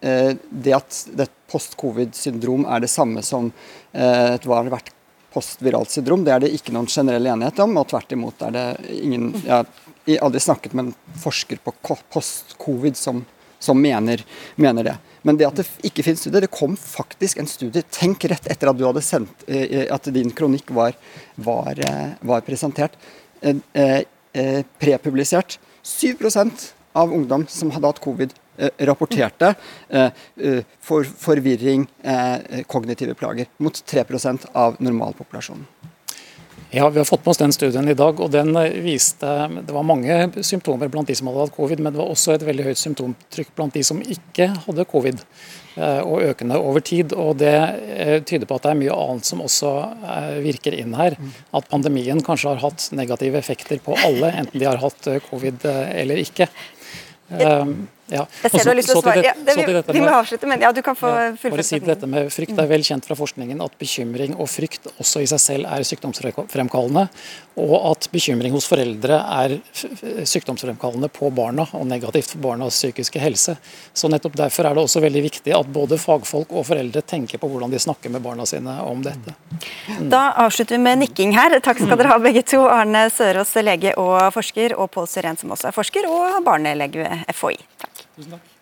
[0.00, 3.48] Det at det post-covid-syndrom er det samme som
[3.96, 4.90] et var vært
[5.36, 6.24] postviralt syndrom.
[6.24, 10.20] Det er det ikke noen generell enighet om, og tvert imot er det ingen Jeg
[10.20, 11.74] har aldri snakket med en forsker på
[12.14, 13.24] post-covid som,
[13.58, 14.22] som mener,
[14.56, 14.96] mener, det.
[15.26, 18.70] Men det at det ikke finnes studier Det kom faktisk en studie Tenk rett etter
[18.70, 20.96] at du hadde sendt eh, at din kronikk var,
[21.34, 22.96] var, eh, var presentert.
[23.42, 25.58] Eh, prepublisert.
[25.82, 26.16] 7
[26.96, 28.45] av ungdom som hadde hatt covid, Eh,
[28.78, 29.54] rapporterte
[29.88, 31.86] eh, eh, for, forvirring,
[32.66, 35.66] kognitive plager, mot 3% av normalpopulasjonen.
[36.70, 38.50] Ja, Vi har fått med oss den studien i dag, og den
[38.82, 39.28] viste
[39.62, 42.44] Det var mange symptomer blant de som hadde hatt covid, men det var også et
[42.44, 45.22] veldig høyt symptomtrykk blant de som ikke hadde covid,
[45.78, 47.14] og økende over tid.
[47.14, 47.54] og Det
[48.26, 49.72] tyder på at det er mye annet som også
[50.42, 51.16] virker inn her.
[51.54, 56.24] At pandemien kanskje har hatt negative effekter på alle, enten de har hatt covid eller
[56.26, 56.50] ikke.
[58.08, 58.26] Ja.
[58.42, 59.22] Jeg ser du har lyst til å svare.
[59.24, 61.64] Ja, det- vi, vi må avslutte, men ja, du kan få Ja, fullføre.
[61.64, 62.54] si dette med frykt.
[62.54, 65.82] Det er vel kjent fra forskningen at bekymring og frykt også i seg selv er
[65.82, 67.08] sykdomsfremkallende,
[67.56, 69.56] og at bekymring hos foreldre er
[70.24, 73.56] sykdomsfremkallende på barna og negativt for barnas psykiske helse.
[73.94, 77.48] Så nettopp Derfor er det også veldig viktig at både fagfolk og foreldre tenker på
[77.48, 79.32] hvordan de snakker med barna sine om dette.
[80.12, 81.56] Da avslutter vi med nikking her.
[81.64, 82.60] Takk skal dere ha begge to.
[82.68, 87.24] Arne Sørås, lege og forsker, og Pål Syren, som også er forsker, og barnelege ved
[87.32, 87.56] FHI.
[87.80, 87.95] Takk.
[88.16, 88.55] Tusen takk.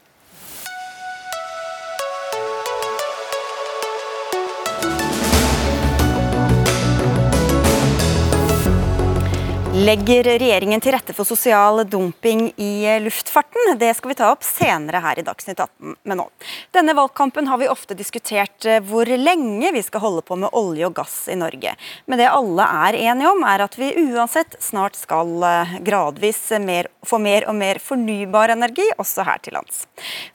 [9.74, 13.72] Legger regjeringen til rette for sosial dumping i luftfarten?
[13.74, 15.96] Det skal vi ta opp senere her i Dagsnytt 18.
[16.06, 16.26] Men nå.
[16.70, 20.87] Denne valgkampen har vi ofte diskutert eh, hvor lenge vi skal holde på med olje
[20.87, 21.72] og gass i Norge.
[22.06, 26.87] Men det alle er enige om, er at vi uansett snart skal eh, gradvis mer,
[27.02, 29.88] få mer og mer fornybar energi også her til lands.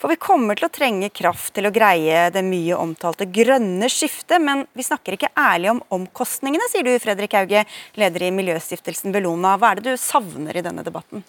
[0.03, 4.43] For vi kommer til å trenge kraft til å greie det mye omtalte grønne skiftet,
[4.43, 7.63] men vi snakker ikke ærlig om omkostningene, sier du Fredrik Hauge,
[7.95, 9.57] leder i Miljøstiftelsen Bellona.
[9.57, 11.23] Hva er det du savner i denne debatten?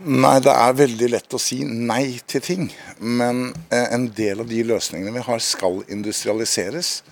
[0.00, 2.68] Nei, det er veldig lett å si nei til ting.
[3.00, 7.02] Men eh, en del av de løsningene vi har skal industrialiseres.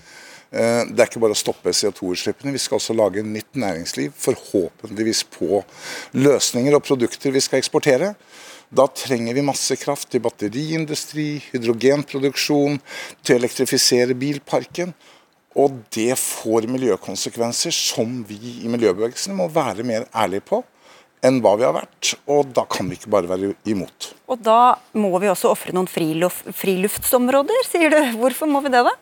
[0.51, 4.15] Eh, det er ikke bare å stoppe CO2-utslippene, vi skal også lage nytt næringsliv.
[4.17, 5.63] Forhåpentligvis på
[6.17, 8.15] løsninger og produkter vi skal eksportere.
[8.69, 12.81] Da trenger vi masse kraft til batteriindustri, hydrogenproduksjon,
[13.25, 14.93] til å elektrifisere bilparken.
[15.59, 20.63] Og det får miljøkonsekvenser som vi i miljøbevegelsen må være mer ærlige på
[21.27, 22.13] enn hva vi har vært.
[22.31, 24.13] Og da kan vi ikke bare være imot.
[24.31, 27.99] Og da må vi også ofre noen friluft, friluftsområder, sier du.
[28.21, 28.95] Hvorfor må vi det, da?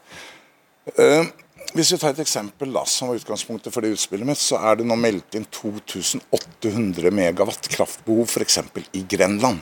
[0.97, 1.29] Eh,
[1.77, 4.79] hvis vi tar et eksempel da, som var utgangspunktet for det utspillet mitt, så er
[4.79, 8.61] det nå meldt inn 2800 megawatt kraftbehov f.eks.
[8.97, 9.61] i Grenland.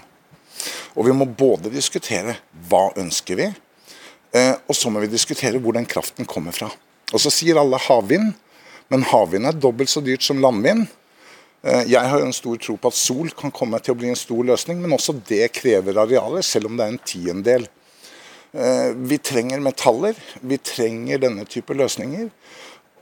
[0.95, 2.37] Og vi må både diskutere
[2.71, 3.49] hva ønsker vi,
[4.37, 6.71] eh, og så må vi diskutere hvor den kraften kommer fra.
[7.15, 8.33] Og så sier alle havvind,
[8.93, 10.89] men havvind er dobbelt så dyrt som landvind.
[11.63, 14.11] Eh, Jeg har jo en stor tro på at sol kan komme til å bli
[14.11, 17.69] en stor løsning, men også det krever arealer, selv om det er en tiendedel.
[18.53, 22.31] Eh, Vi trenger metaller, vi trenger denne type løsninger.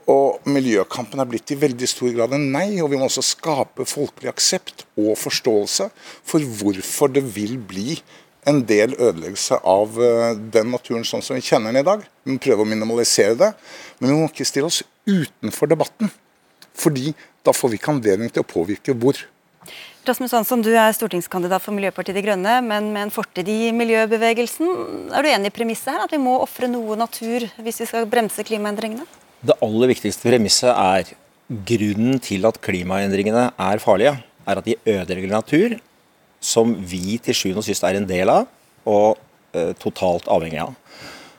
[0.07, 3.85] Og miljøkampen er blitt i veldig stor grad en nei, og vi må også skape
[3.87, 5.89] folkelig aksept og forståelse
[6.27, 8.01] for hvorfor det vil bli
[8.49, 12.03] en del ødeleggelse av eh, den naturen sånn som vi kjenner den i dag.
[12.23, 13.51] Vi må prøve å minimalisere det,
[13.99, 16.11] men vi må ikke stille oss utenfor debatten.
[16.73, 17.13] Fordi
[17.45, 19.19] da får vi ikke anledning til å påvirke hvor.
[20.03, 24.67] Rasmus Hansson, du er stortingskandidat for Miljøpartiet De Grønne, men med en fortid i miljøbevegelsen.
[25.15, 28.09] Er du enig i premisset her, at vi må ofre noe natur hvis vi skal
[28.11, 29.07] bremse klimaendringene?
[29.43, 31.13] Det aller viktigste premisset er
[31.69, 35.79] grunnen til at klimaendringene er farlige, er at de ødelegger natur
[36.43, 38.47] som vi til sjuende og sist er en del av
[38.89, 39.19] og
[39.55, 40.73] eh, totalt avhengig av.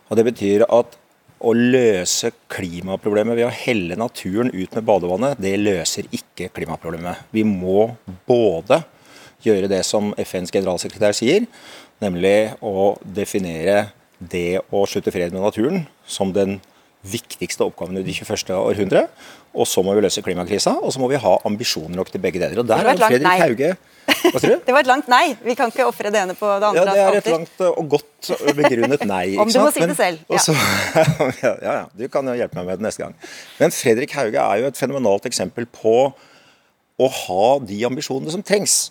[0.08, 0.98] Og Det betyr at
[1.44, 7.26] å løse klimaproblemet ved å helle naturen ut med badevannet, det løser ikke klimaproblemet.
[7.34, 7.90] Vi må
[8.28, 8.80] både
[9.44, 11.44] gjøre det som FNs generalsekretær sier,
[12.00, 16.60] nemlig å definere det å slutte fred med naturen som den
[17.04, 18.52] viktigste oppgavene i det 21.
[18.56, 19.06] århundre.
[19.54, 22.40] Og så må vi løse klimakrisa, og så må vi ha ambisjoner nok til begge
[22.42, 22.62] deler.
[22.62, 23.36] Og der er Fredrik nei.
[23.42, 23.74] Hauge?
[24.34, 25.36] Det var et langt nei.
[25.44, 26.80] Vi kan ikke ofre det ene på det andre.
[26.80, 29.36] Ja, det er et langt og godt begrunnet nei.
[29.40, 30.38] Om du må si det selv, Ja.
[30.38, 30.54] Også,
[31.44, 33.16] ja, ja, ja, du kan jo hjelpe meg med det neste gang.
[33.60, 35.96] Men Fredrik Hauge er jo et fenomenalt eksempel på
[36.94, 38.88] å ha de ambisjonene som trengs.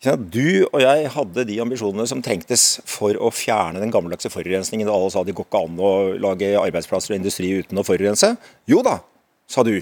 [0.00, 4.88] Du og jeg hadde de ambisjonene som trengtes for å fjerne den gammeldagse forurensningen.
[4.88, 8.30] Da alle sa det går ikke an å lage arbeidsplasser og industri uten å forurense.
[8.70, 9.02] Jo da,
[9.44, 9.74] sa du.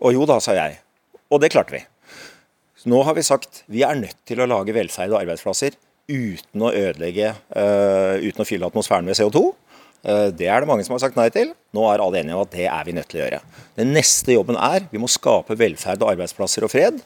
[0.00, 0.78] Og jo da, sa jeg.
[1.28, 1.82] Og det klarte vi.
[2.80, 5.76] Så nå har vi sagt vi er nødt til å lage velferd og arbeidsplasser
[6.08, 9.44] uten å ødelegge, uh, uten å fylle atmosfæren med CO2.
[10.08, 11.52] Uh, det er det mange som har sagt nei til.
[11.76, 13.44] Nå er alle enige om at det er vi nødt til å gjøre.
[13.76, 17.04] Den neste jobben er vi må skape velferd og arbeidsplasser og fred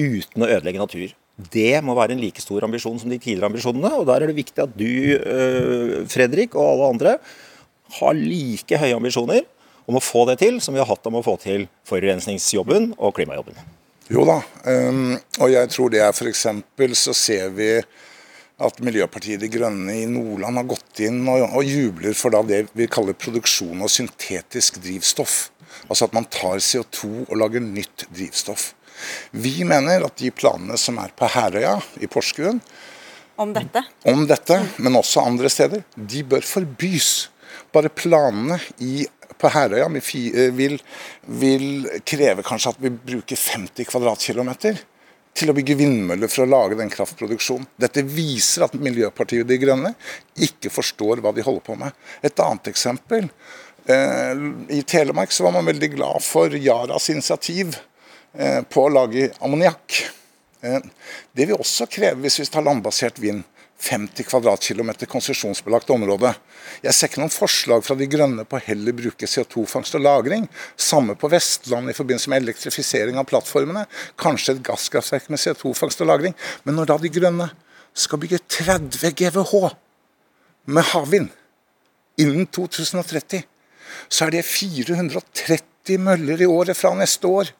[0.00, 1.18] uten å ødelegge natur.
[1.38, 3.92] Det må være en like stor ambisjon som de tidligere ambisjonene.
[4.00, 7.18] og Der er det viktig at du, eh, Fredrik, og alle andre
[8.00, 9.44] har like høye ambisjoner
[9.86, 13.14] om å få det til som vi har hatt om å få til forurensningsjobben og
[13.16, 13.56] klimajobben.
[14.08, 16.46] Jo da, ehm, og jeg tror det er f.eks.
[16.96, 17.82] så ser vi
[18.58, 23.14] at Miljøpartiet De Grønne i Nordland har gått inn og, jubler for det vi kaller
[23.14, 25.50] produksjon av syntetisk drivstoff.
[25.86, 28.72] Altså at man tar CO2 og lager nytt drivstoff.
[29.30, 32.60] Vi mener at de planene som er på Herøya i Porsgrunn
[33.38, 33.84] Om dette.
[34.10, 37.28] om dette, men også andre steder, de bør forbys.
[37.72, 39.06] Bare planene i,
[39.38, 40.78] på Herøya eh, vil,
[41.40, 44.80] vil kreve kanskje at vi bruker 50 kvadratkilometer
[45.38, 47.68] til å bygge vindmøller for å lage den kraftproduksjonen.
[47.78, 49.94] Dette viser at Miljøpartiet De Grønne
[50.34, 51.94] ikke forstår hva de holder på med.
[52.26, 53.28] Et annet eksempel.
[53.86, 54.42] Eh,
[54.74, 57.78] I Telemark så var man veldig glad for Yaras initiativ
[58.68, 60.02] på å lage ammoniakk.
[60.60, 60.80] Eh,
[61.32, 63.44] det vil også kreve hvis vi tar landbasert vind.
[63.78, 66.32] 50 kvadratkilometer konsesjonsbelagt område.
[66.82, 70.48] Jeg ser ikke noen forslag fra De grønne på å heller bruke CO2-fangst og -lagring.
[70.74, 73.86] Samme på Vestlandet i forbindelse med elektrifisering av plattformene.
[74.18, 76.34] Kanskje et gasskraftverk med CO2-fangst og -lagring.
[76.64, 77.50] Men når da De grønne
[77.94, 79.70] skal bygge 30 GWh
[80.66, 81.30] med havvind
[82.18, 83.44] innen 2030,
[84.08, 87.54] så er det 430 møller i året fra neste år.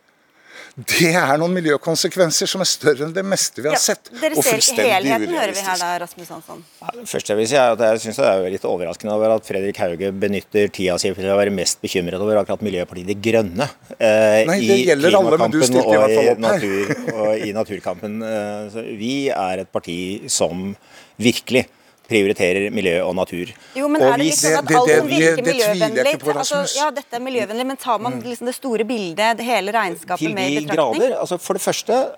[0.78, 4.10] Det er noen miljøkonsekvenser som er større enn det meste vi har Ja, sett.
[4.20, 6.60] dere ser ikke helheten, hører vi her da, Rasmus Hansson.
[7.08, 9.80] Først jeg vil si er at jeg synes det er litt overraskende over at Fredrik
[9.82, 13.66] Hauge benytter tida si til å være mest bekymret over akkurat Miljøpartiet De Grønne.
[13.98, 18.20] Eh, Nei, det i gjelder alle, men du stilte i natur, og i naturkampen.
[18.22, 19.98] Eh, så vi er et parti
[20.30, 20.70] som
[21.18, 21.66] virkelig
[22.08, 23.50] prioriterer miljø og natur.
[23.76, 26.18] Jo, men Og er det ikke litt sånn at Det- det- alt som virker miljøvennlig
[26.22, 29.72] på, altså, Ja, dette er miljøvennlig, men tar man liksom det store bildet, det hele
[29.72, 31.00] regnskapet med i de betraktning?
[31.00, 31.18] grader.
[31.20, 32.10] Altså for det første,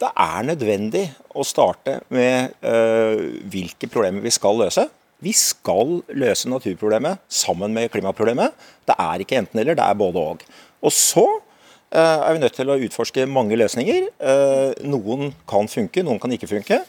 [0.00, 4.88] det er nødvendig å starte med øh, hvilke problemer vi skal løse.
[5.20, 8.52] Vi skal løse naturproblemet sammen med klimaproblemet.
[8.86, 10.42] Det er ikke enten-eller, det er både og.
[10.82, 11.24] Og så
[11.94, 14.08] øh, er vi nødt til å utforske mange løsninger.
[14.20, 16.80] Øh, noen kan funke, noen kan ikke funke.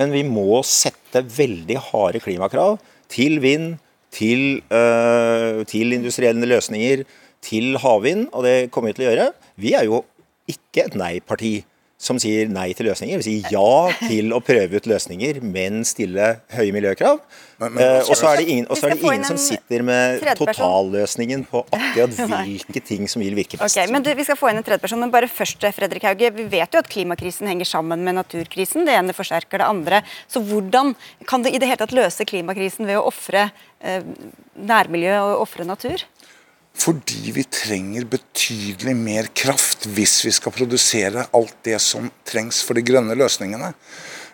[0.00, 2.78] Men vi må sette veldig harde klimakrav
[3.12, 3.76] til vind,
[4.12, 7.04] til, øh, til industrielle løsninger,
[7.42, 9.28] til havvind, og det kommer vi til å gjøre.
[9.56, 10.02] Vi er jo
[10.50, 11.54] ikke et nei-parti
[12.02, 13.20] som sier nei til løsninger.
[13.20, 17.20] vil si ja til å prøve ut løsninger, men stille høye miljøkrav.
[17.62, 22.16] Eh, og så er det ingen, er det ingen som sitter med totalløsningen på akkurat
[22.32, 23.78] hvilke ting som vil virke best.
[23.78, 26.32] Ok, men du, Vi skal få inn en tredjeperson, men bare først, Fredrik Hauge.
[26.34, 28.86] Vi vet jo at klimakrisen henger sammen med naturkrisen.
[28.88, 30.02] Det ene forsterker det andre.
[30.26, 30.96] Så hvordan
[31.30, 33.46] kan det i det hele tatt løse klimakrisen ved å ofre
[33.78, 34.02] eh,
[34.58, 36.02] nærmiljø og ofre natur?
[36.74, 42.78] Fordi vi trenger betydelig mer kraft hvis vi skal produsere alt det som trengs for
[42.78, 43.72] de grønne løsningene.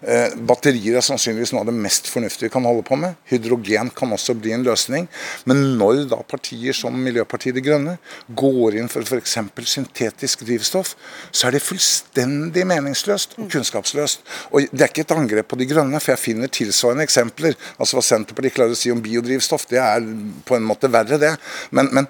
[0.00, 3.16] Eh, batterier er sannsynligvis noe av det mest fornuftige vi kan holde på med.
[3.30, 5.08] Hydrogen kan også bli en løsning.
[5.50, 7.96] Men når da partier som Miljøpartiet De Grønne
[8.38, 9.37] går inn for f.eks.
[9.72, 10.94] syntetisk drivstoff,
[11.32, 14.24] så er det fullstendig meningsløst og kunnskapsløst.
[14.52, 17.58] Og Det er ikke et angrep på De Grønne, for jeg finner tilsvarende eksempler.
[17.78, 20.04] Altså Hva Senterpartiet klarer å si om biodrivstoff, det er
[20.46, 21.34] på en måte verre, det.
[21.74, 22.06] Men, men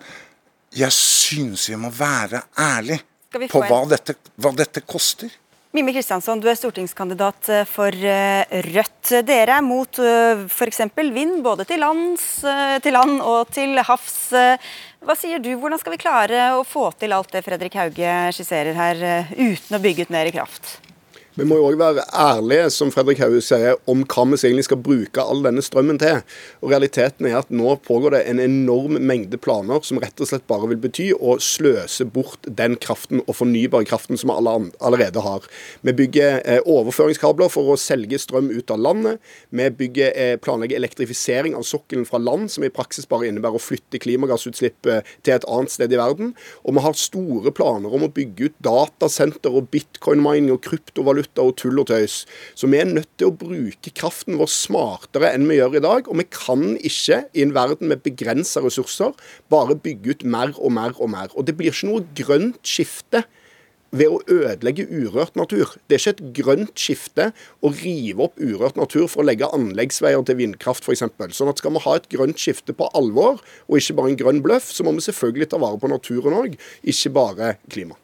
[0.76, 5.32] jeg synes vi må være ærlige på hva dette, hva dette koster.
[5.76, 9.10] Mimmi Kristiansson, du er stortingskandidat eh, for eh, Rødt.
[9.28, 10.00] Dere er mot
[10.48, 10.80] f.eks.
[11.12, 14.16] vind både til, lands, eh, til land og til havs.
[14.32, 14.70] Eh,
[15.04, 18.72] Hva sier du, hvordan skal vi klare å få til alt det Fredrik Hauge skisserer
[18.80, 20.78] her, eh, uten å bygge ut mer kraft?
[21.38, 24.80] Vi må jo òg være ærlige, som Fredrik Hauge sier, om hva vi egentlig skal
[24.82, 26.16] bruke all denne strømmen til.
[26.64, 30.48] Og Realiteten er at nå pågår det en enorm mengde planer som rett og slett
[30.50, 35.22] bare vil bety å sløse bort den kraften og fornybare kraften som vi alle allerede
[35.22, 35.46] har.
[35.86, 39.22] Vi bygger eh, overføringskabler for å selge strøm ut av landet.
[39.54, 43.62] Vi bygger, eh, planlegger elektrifisering av sokkelen fra land, som i praksis bare innebærer å
[43.62, 46.34] flytte klimagassutslipp eh, til et annet sted i verden.
[46.66, 51.56] Og vi har store planer om å bygge ut datasenter og bitcoin-mining og kryptovaluta og
[51.60, 52.22] tull og tøys.
[52.58, 56.08] Så vi er nødt til å bruke kraften vår smartere enn vi gjør i dag.
[56.08, 59.12] Og vi kan ikke, i en verden med begrensa ressurser,
[59.52, 61.34] bare bygge ut mer og mer og mer.
[61.36, 63.26] Og det blir ikke noe grønt skifte
[63.94, 65.76] ved å ødelegge urørt natur.
[65.88, 67.30] Det er ikke et grønt skifte
[67.64, 71.06] å rive opp urørt natur for å legge anleggsveier til vindkraft f.eks.
[71.36, 74.44] Sånn at skal vi ha et grønt skifte på alvor, og ikke bare en grønn
[74.44, 77.96] bløff, så må vi selvfølgelig ta vare på naturen òg, ikke bare klima.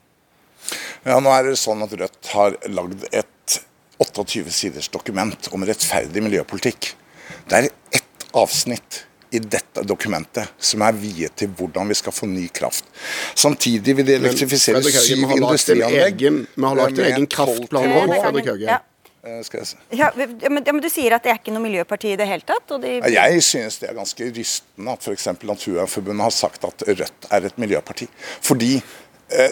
[1.04, 3.58] Ja, nå er det sånn at Rødt har lagd et
[4.02, 6.94] 28 siders dokument om rettferdig miljøpolitikk.
[7.48, 12.28] Det er ett avsnitt i dette dokumentet som er viet til hvordan vi skal få
[12.30, 12.86] ny kraft.
[13.34, 16.26] Samtidig vil de elektrifisere syv vi har lagt en industrianlegg.
[16.54, 18.68] vi har lagt en egen kraftplan òg, Fredrik Hauge.
[18.68, 18.82] Ja.
[19.24, 19.40] Eh.
[19.90, 22.44] Ja, men, ja, men du sier at det er ikke noe miljøparti i det hele
[22.44, 22.74] tatt?
[22.76, 25.28] Og de, Jeg synes det er ganske rystende at f.eks.
[25.48, 28.08] Naturvernforbundet har sagt at Rødt er et miljøparti.
[28.44, 28.74] Fordi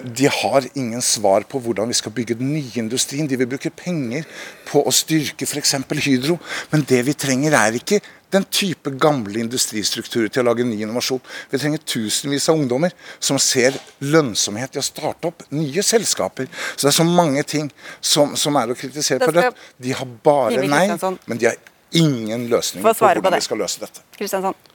[0.04, 3.28] de har ingen svar på hvordan vi skal bygge den nye industrien.
[3.28, 4.26] De vil bruke penger
[4.68, 5.74] på å styrke f.eks.
[6.04, 6.38] Hydro.
[6.70, 11.20] Men det vi trenger er ikke den type gamle industristrukturer til å lage ny innovasjon.
[11.52, 16.48] Vi trenger tusenvis av ungdommer som ser lønnsomhet i å starte opp nye selskaper.
[16.76, 17.68] Så det er så mange ting
[18.00, 19.60] som, som er å kritisere på Rødt.
[19.76, 20.86] De har bare nei,
[21.28, 21.60] men de har
[21.92, 24.04] ingen løsning på hvordan vi skal løse dette.
[24.16, 24.71] Kristiansand.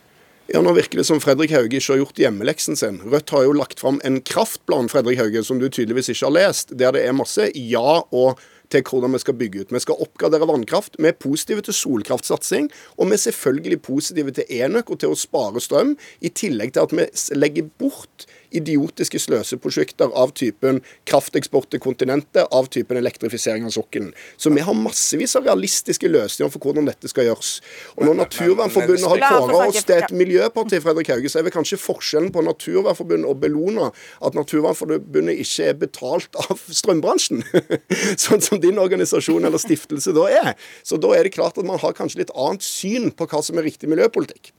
[0.47, 3.01] Ja, Nå virker det som Fredrik Hauge ikke har gjort hjemmeleksen sin.
[3.11, 6.71] Rødt har jo lagt fram en kraftplan Fredrik Hauge, som du tydeligvis ikke har lest,
[6.79, 8.39] der det er masse ja- og
[8.71, 9.73] til hvordan vi skal bygge ut.
[9.75, 10.95] Vi skal oppgradere vannkraft.
[10.99, 15.19] Vi er positive til solkraftsatsing, og vi er selvfølgelig positive til enøk og til å
[15.19, 21.81] spare strøm, i tillegg til at vi legger bort idiotiske sløseprosjekter av typen krafteksport til
[21.83, 24.13] kontinentet, av typen elektrifisering av sokkelen.
[24.37, 27.57] Så vi har massevis av realistiske løsninger for hvordan dette skal gjøres.
[27.97, 31.79] Og når Naturvernforbundet har kåra oss til et miljøparti, Fredrik Hauge, så er vel kanskje
[31.81, 33.91] forskjellen på Naturvernforbundet og Bellona
[34.25, 37.43] at Naturvernforbundet ikke er betalt av strømbransjen,
[38.25, 40.53] sånn som din organisasjon eller stiftelse da er.
[40.87, 43.59] Så da er det klart at man har kanskje litt annet syn på hva som
[43.59, 44.53] er riktig miljøpolitikk.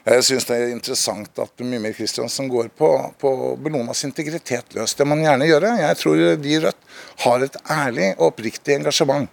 [0.00, 2.88] Jeg syns det er interessant at Mimir Kristiansen går på,
[3.20, 4.94] på Bellonas integritet løs.
[4.96, 5.74] Det må han gjerne gjøre.
[5.82, 6.88] Jeg tror de i Rødt
[7.26, 9.28] har et ærlig og oppriktig engasjement.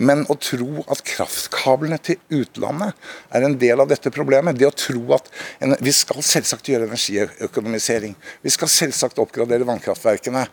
[0.00, 2.96] Men å tro at kraftkablene til utlandet
[3.36, 5.28] er en del av dette problemet Det å tro at
[5.60, 8.16] en, Vi skal selvsagt gjøre energiøkonomisering.
[8.42, 10.46] Vi skal selvsagt oppgradere vannkraftverkene.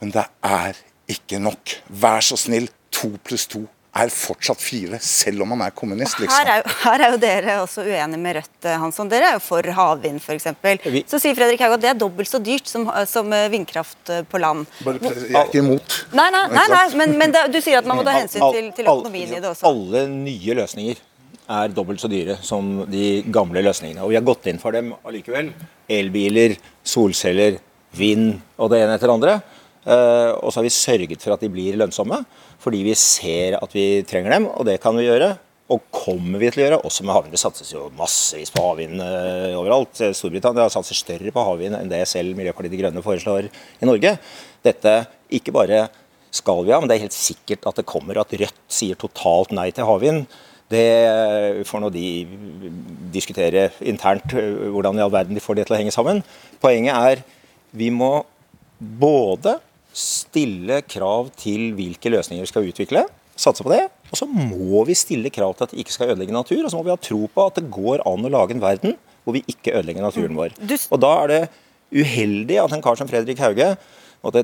[0.00, 0.78] Men det er
[1.10, 1.78] ikke nok.
[1.88, 3.64] Vær så snill, to pluss to
[3.94, 6.34] er fortsatt fire, selv om man er kommunist, liksom.
[6.34, 9.08] Her er, jo, her er jo dere også uenige med Rødt, eh, Hansson.
[9.12, 10.48] Dere er jo for havvind, f.eks.
[10.90, 14.10] Vi- Så sier Fredrik Haug at det er dobbelt så dyrt som, som eh, vindkraft
[14.10, 14.66] eh, på land.
[14.82, 15.98] Bare, jeg er ikke imot.
[16.12, 18.72] Nei, nei, nei, nei men, men det, du sier at man må ta hensyn til,
[18.80, 19.70] til økonomien i det også.
[19.70, 20.98] Alle nye løsninger
[21.54, 24.02] er dobbelt så dyre som de gamle løsningene.
[24.02, 25.52] Og vi har gått inn for dem allikevel.
[25.92, 27.60] Elbiler, solceller,
[27.94, 29.34] vind og det ene etter det andre.
[29.84, 32.22] Eh, og så har vi sørget for at de blir lønnsomme,
[32.62, 35.34] fordi vi ser at vi trenger dem, og det kan vi gjøre.
[35.72, 37.32] Og kommer vi til å gjøre, også med havvind.
[37.32, 40.00] Det satses jo massevis på havvind eh, overalt.
[40.16, 44.16] Storbritannia satser større på havvind enn det selv Miljøpartiet De Grønne foreslår i Norge.
[44.64, 44.96] Dette
[45.32, 45.86] ikke bare
[46.34, 48.20] skal vi ha, men det er helt sikkert at det kommer.
[48.20, 50.26] At Rødt sier totalt nei til havvind,
[50.72, 52.08] det får nå de
[53.12, 56.22] diskutere internt hvordan i all verden de får det til å henge sammen.
[56.62, 57.22] Poenget er
[57.76, 58.24] vi må
[58.80, 59.58] både
[59.94, 64.96] stille krav til hvilke løsninger vi skal utvikle, satse på det, og så må vi
[64.98, 67.24] stille krav til at det ikke skal ødelegge natur, og så må vi ha tro
[67.30, 70.54] på at det går an å lage en verden hvor vi ikke ødelegger naturen vår.
[70.92, 71.42] Og da er det
[71.94, 73.74] uheldig at en kar som Fredrik Hauge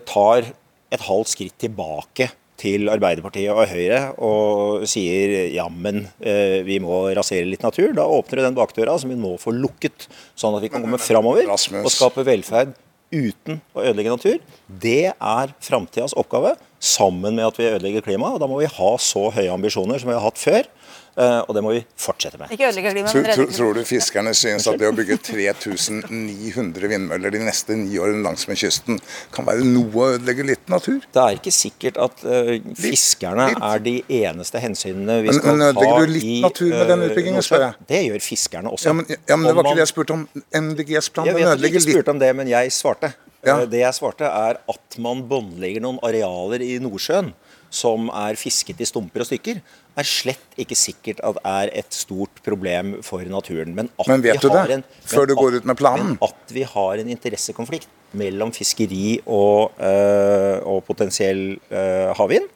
[0.09, 0.53] tar
[0.90, 2.30] et halvt skritt tilbake
[2.61, 7.94] til Arbeiderpartiet og Høyre og sier jammen, eh, vi må rasere litt natur.
[7.96, 11.01] Da åpner du den bakdøra som vi nå får lukket, sånn at vi kan komme
[11.01, 12.74] framover og skape velferd
[13.11, 14.38] uten å ødelegge natur.
[14.66, 18.40] Det er framtidas oppgave, sammen med at vi ødelegger klimaet.
[18.40, 20.68] Da må vi ha så høye ambisjoner som vi har hatt før,
[21.16, 22.50] og det må vi fortsette med.
[22.54, 25.16] Ikke ødelegge klimaet, Tror, men tror, redde tror du fiskerne synes at det å bygge
[25.26, 29.00] 3900 vindmøller de neste ni årene langsmed kysten
[29.34, 31.00] kan være noe å ødelegge litt natur?
[31.12, 33.62] Det er ikke sikkert at uh, fiskerne litt.
[33.70, 36.86] er de eneste hensynene vi Men- skal men ta ødelegger du litt i natur med
[36.94, 37.74] den eh, utbyggingen, spør jeg?
[37.90, 38.86] Det gjør fiskerne også.
[38.90, 40.28] Ja, men, ja, men det var man- ikke det jeg spurte om.
[40.54, 41.94] MDGs plan Jeg den vet at du ikke ødelegger litt.
[41.96, 43.12] spurte om det, men jeg svarte.
[43.44, 43.58] Ja.
[43.61, 47.32] Eh, Det jeg svarte er at man båndlegger noen arealer i Nordsjøen
[47.70, 49.60] som er fisket i stumper og stykker,
[50.00, 53.74] er slett ikke sikkert at er et stort problem for naturen.
[53.74, 54.70] Men, at Men vet vi du det?
[54.78, 56.06] en- Før du går at- ut med planen?
[56.06, 62.48] Men at vi har en interessekonflikt mellom fiskeri og, øh, og potensiell øh, havvind,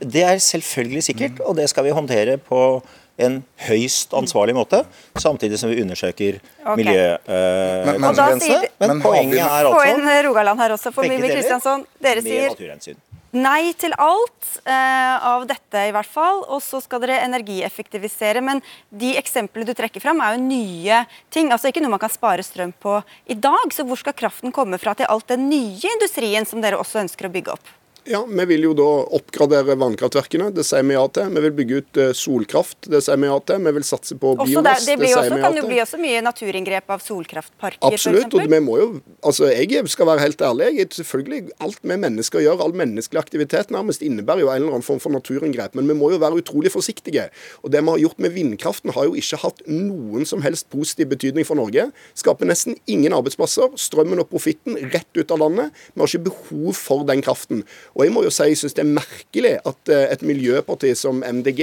[0.00, 2.82] det er selvfølgelig sikkert, og det skal vi håndtere på
[3.16, 4.80] en høyst ansvarlig måte,
[5.16, 6.76] samtidig som vi undersøker Ok.
[6.76, 8.60] Men- men- Og da sier miljøkonsekvensene.
[8.60, 11.86] de- Men, Men poenget er er Få altså inn Rogaland her også, for Mimmi Kristiansson.
[12.02, 12.94] Dere sier.
[13.34, 16.42] Nei til alt eh, av dette, i hvert fall.
[16.48, 18.42] Og så skal dere energieffektivisere.
[18.44, 21.04] Men de eksemplene du trekker fram, er jo nye
[21.34, 21.52] ting.
[21.52, 22.98] Altså ikke noe man kan spare strøm på
[23.30, 23.74] i dag.
[23.74, 27.28] Så hvor skal kraften komme fra til alt den nye industrien som dere også ønsker
[27.28, 27.74] å bygge opp?
[28.06, 28.86] Ja, Vi vil jo da
[29.16, 31.30] oppgradere vannkraftverkene, det sier vi ja til.
[31.32, 33.62] Vi vil bygge ut eh, solkraft, det sier vi ja til.
[33.64, 35.32] Vi vil satse på biomass, det, det sier også, vi ja til.
[35.32, 38.36] Det kan jo bli også mye naturinngrep av solkraftparker, Absolutt.
[38.36, 38.88] og vi må jo,
[39.24, 40.68] altså Jeg skal være helt ærlig.
[40.78, 44.84] jeg selvfølgelig Alt vi mennesker gjør, all menneskelig aktivitet nærmest innebærer jo en eller annen
[44.84, 45.74] form for naturinngrep.
[45.74, 47.30] Men vi må jo være utrolig forsiktige.
[47.62, 51.08] Og Det vi har gjort med vindkraften, har jo ikke hatt noen som helst positiv
[51.08, 51.88] betydning for Norge.
[52.14, 53.72] Skaper nesten ingen arbeidsplasser.
[53.80, 55.72] Strømmen og profitten rett ut av landet.
[55.94, 57.64] Vi har ikke behov for den kraften.
[57.94, 61.22] Og jeg må jo si jeg synes det er merkelig at eh, et miljøparti som
[61.22, 61.62] MDG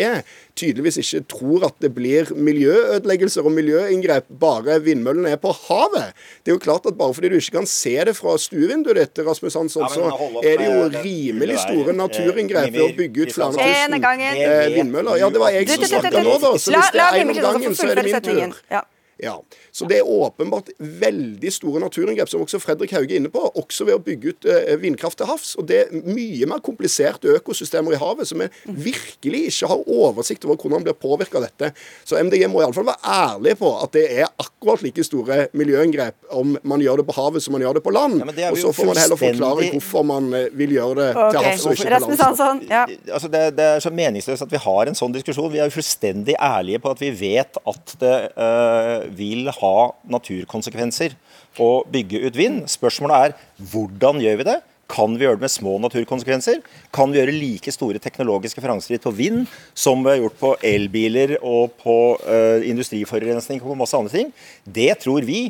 [0.59, 6.15] tydeligvis ikke tror at det blir miljøødeleggelser og miljøinngrep bare vindmøllene er på havet.
[6.43, 9.21] Det er jo klart at Bare fordi du ikke kan se det fra stuevinduet ditt,
[9.25, 10.11] Rasmus Hansson, så
[10.43, 15.17] er det jo rimelig store naturinngrep ved å bygge ut flere tusen eh, vindmøller.
[15.23, 16.55] Ja, det var jeg som snakka nå, da.
[16.61, 18.81] Så hvis det er en om gangen, så er det min tur.
[19.21, 19.37] Ja.
[19.71, 23.85] Så Det er åpenbart veldig store naturinngrep, som også Fredrik Hauge er inne på, også
[23.85, 25.53] ved å bygge ut eh, vindkraft til havs.
[25.61, 30.45] Og Det er mye mer kompliserte økosystemer i havet som vi virkelig ikke har oversikt
[30.47, 31.71] over hvordan blir påvirka av dette.
[32.07, 36.57] Så MDG må iallfall være ærlig på at det er akkurat like store miljøinngrep om
[36.63, 38.19] man gjør det på havet som man gjør det på land.
[38.21, 41.31] Ja, det og Så får man heller forklare hvorfor man eh, vil gjøre det okay.
[41.31, 42.65] til havs og ikke på land.
[42.71, 42.83] Ja.
[43.11, 45.51] Altså det, det, er så meningsløst at vi har en sånn diskusjon.
[45.53, 49.75] Vi er jo fullstendig ærlige på at vi vet at det uh, vil ha
[50.15, 51.15] naturkonsekvenser
[51.61, 52.65] å bygge ut vind.
[52.71, 54.59] Spørsmålet er hvordan gjør vi det?
[54.91, 56.61] Kan vi gjøre det med små naturkonsekvenser?
[56.93, 59.45] Kan vi gjøre like store teknologiske framskritt på vind
[59.77, 64.33] som vi har gjort på elbiler og på uh, industriforurensning og på masse andre ting?
[64.65, 65.45] Det tror vi.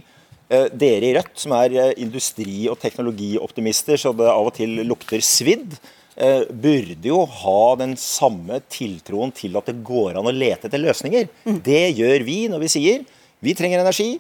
[0.52, 4.84] Uh, dere i Rødt, som er uh, industri- og teknologioptimister, så det av og til
[4.86, 5.80] lukter svidd,
[6.22, 11.30] burde jo ha den samme tiltroen til at det går an å lete etter løsninger.
[11.48, 11.62] Mm.
[11.66, 13.06] Det gjør vi når vi sier
[13.42, 14.14] vi trenger energi.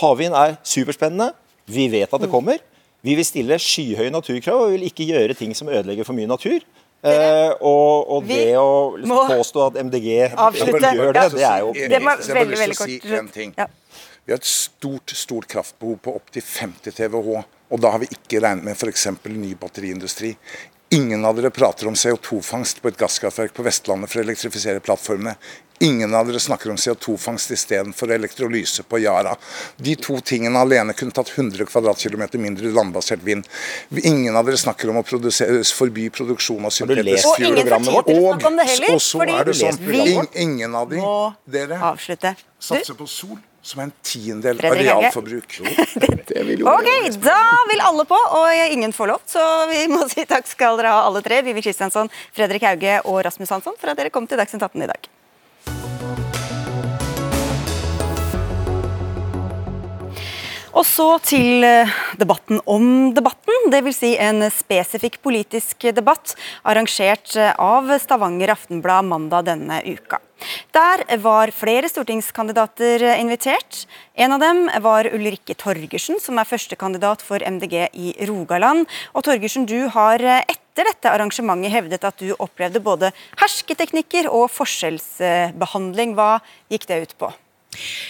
[0.00, 1.32] Havvind er superspennende.
[1.68, 2.34] Vi vet at det mm.
[2.34, 2.60] kommer.
[3.04, 6.64] Vi vil stille skyhøye naturkrav og vil ikke gjøre ting som ødelegger for mye natur.
[6.98, 12.00] Eh, og, og det å liksom påstå at MDG gjør det, det er jo Det
[12.02, 13.36] var veldig, veldig kort.
[13.36, 13.68] Si ja.
[14.26, 17.44] Vi har et stort stort kraftbehov på opptil 50 TWh.
[17.68, 19.06] Og da har vi ikke regnet med f.eks.
[19.28, 20.34] ny batteriindustri.
[20.90, 25.34] Ingen av dere prater om CO2-fangst på et gasskraftverk på Vestlandet for å elektrifisere plattformene.
[25.84, 29.34] Ingen av dere snakker om CO2-fangst istedenfor elektrolyse på Yara.
[29.76, 33.44] De to tingene alene kunne tatt 100 kvadratkilometer mindre landbasert vind.
[34.00, 37.52] Ingen av dere snakker om å forby produksjon av syntetisk fuel.
[37.52, 38.96] Og ingen fortjener å snakke om det heller.
[38.96, 41.04] Og så er det sånn, ingen av de,
[41.58, 42.34] dere avslutte.
[42.58, 43.38] satser på sol
[43.68, 45.58] som er en tiendedel av realforbruk.
[46.72, 46.90] ok,
[47.20, 47.40] da
[47.70, 49.22] vil alle på, og ingen får lov.
[49.28, 51.42] Så vi må si takk skal dere ha alle tre.
[51.46, 54.90] Vivi Kristiansson, Fredrik Hauge og Rasmus Hansson for at dere kom til Dagsnytt 18 i
[54.90, 55.10] dag.
[60.78, 63.96] Og så til eh, debatten om debatten, dvs.
[63.98, 70.20] Si en spesifikk politisk debatt arrangert eh, av Stavanger Aftenblad mandag denne uka.
[70.70, 73.88] Der var flere stortingskandidater invitert.
[74.14, 78.86] En av dem var Ulrikke Torgersen, som er førstekandidat for MDG i Rogaland.
[79.18, 83.10] Og Torgersen, du har eh, etter dette arrangementet hevdet at du opplevde både
[83.42, 86.14] hersketeknikker og forskjellsbehandling.
[86.14, 86.36] Hva
[86.70, 87.34] gikk det ut på?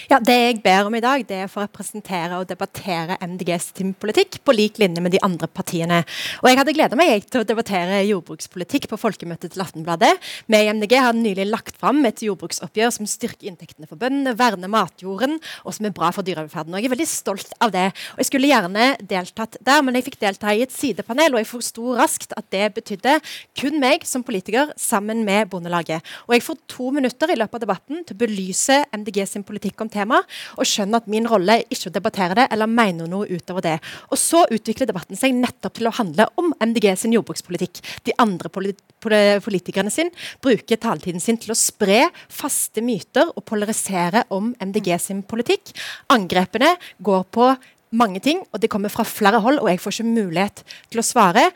[0.09, 3.71] Ja, Det jeg ber om i dag, det er for å representere og debattere MDGs
[4.01, 5.99] politikk på lik linje med de andre partiene.
[6.41, 10.15] Og Jeg hadde gleda meg til å debattere jordbrukspolitikk på folkemøtet til Aftenbladet.
[10.47, 14.71] Vi i MDG har nylig lagt fram et jordbruksoppgjør som styrker inntektene for bøndene, verner
[14.71, 16.73] matjorden, og som er bra for dyrevelferden.
[16.73, 17.91] Og Jeg er veldig stolt av det.
[18.15, 21.51] Og Jeg skulle gjerne deltatt der, men jeg fikk delta i et sidepanel, og jeg
[21.53, 23.19] forsto raskt at det betydde
[23.59, 26.01] kun meg som politiker sammen med Bondelaget.
[26.27, 29.58] Og jeg får to minutter i løpet av debatten til å belyse MDG sin politikk
[29.59, 33.07] politikk om temaet, og skjønner at min rolle er ikke å debattere det eller mene
[33.11, 33.77] noe utover det.
[34.09, 37.81] Og Så utvikler debatten seg nettopp til å handle om MDG sin jordbrukspolitikk.
[38.07, 40.11] De andre politikerne sin
[40.43, 45.73] bruker taletiden sin til å spre faste myter og polarisere om MDG sin politikk.
[46.13, 47.51] Angrepene går på
[47.89, 51.05] mange ting, og de kommer fra flere hold, og jeg får ikke mulighet til å
[51.05, 51.47] svare.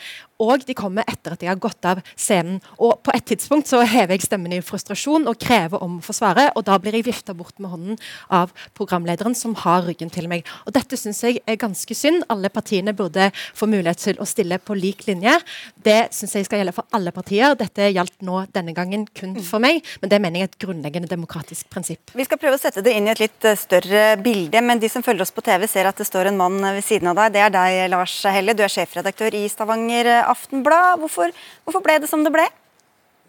[0.43, 2.59] Og de kommer etter at jeg har gått av scenen.
[2.77, 6.15] Og på et tidspunkt så hever jeg stemmen i frustrasjon og krever om å få
[6.15, 7.99] svare, og da blir jeg vifta bort med hånden
[8.33, 10.47] av programlederen som har ryggen til meg.
[10.67, 12.25] Og dette syns jeg er ganske synd.
[12.33, 15.35] Alle partiene burde få mulighet til å stille på lik linje.
[15.75, 17.55] Det syns jeg skal gjelde for alle partier.
[17.59, 21.11] Dette gjaldt nå denne gangen kun for meg, men det mener jeg er et grunnleggende
[21.11, 22.13] demokratisk prinsipp.
[22.17, 24.89] Vi skal prøve å sette det inn i et litt eh, større bilde, men de
[24.91, 27.35] som følger oss på TV ser at det står en mann ved siden av deg.
[27.35, 28.55] Det er deg, Lars Helle.
[28.57, 30.32] Du er sjefredaktør i Stavanger Aftenblad.
[30.33, 31.31] Hvorfor,
[31.63, 32.49] hvorfor ble det som det ble?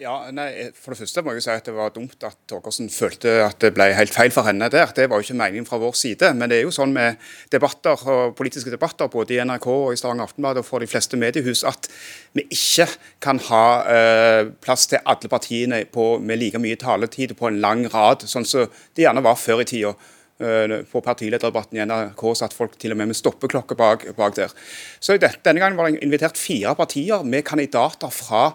[0.02, 2.88] Ja, nei, For det første må jeg jo si at det var dumt at Torgersen
[2.90, 4.90] følte at det ble helt feil for henne der.
[4.90, 6.32] Det var jo ikke meningen fra vår side.
[6.34, 7.20] Men det er jo sånn med
[7.54, 11.20] debatter og politiske debatter både i NRK og i Stavanger Aftenblad og for de fleste
[11.20, 11.86] mediehus at
[12.34, 12.88] vi ikke
[13.22, 13.62] kan ha
[13.94, 18.50] eh, plass til alle partiene på, med like mye taletid på en lang rad, sånn
[18.50, 18.66] som
[18.98, 19.94] det gjerne var før i tida.
[20.42, 24.50] Eh, på partilederdebatten i NRK satt folk til og med med stoppeklokke bak, bak der.
[24.98, 28.50] Så Denne gangen var det invitert fire partier med kandidater fra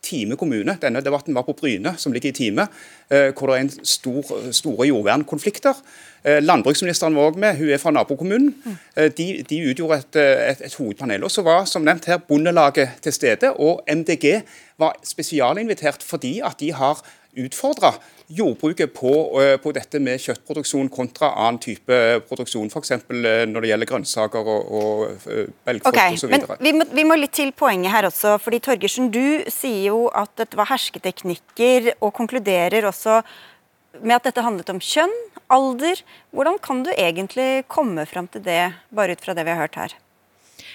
[0.00, 0.76] Time kommune.
[0.80, 2.68] Denne debatten var på Bryne, som ligger i Time,
[3.10, 5.74] eh, hvor det er en stor, store jordvernkonflikter.
[6.24, 8.54] Eh, landbruksministeren var også med, hun er fra nabokommunen.
[8.94, 11.24] De, de utgjorde et, et, et, hovedpanel.
[11.24, 14.42] Og så var som nevnt her Bondelaget til stede, og MDG
[14.78, 17.02] var spesialinvitert fordi at de har
[17.38, 17.98] utfordra
[18.28, 19.12] jordbruket på,
[19.42, 21.98] eh, på, dette med kjøttproduksjon kontra annen type
[22.28, 22.92] produksjon, f.eks.
[22.92, 26.34] Eh, når det gjelder grønnsaker og, og eh, belgfrukt okay, osv.
[26.60, 28.36] Vi må, vi må litt til poenget her også.
[28.42, 33.22] fordi Torgersen, du sier jo at dette var hersketeknikker, og konkluderer også
[34.02, 35.14] med at dette handlet om kjønn,
[35.48, 36.04] alder.
[36.36, 39.80] Hvordan kan du egentlig komme fram til det, bare ut fra det vi har hørt
[39.80, 39.96] her?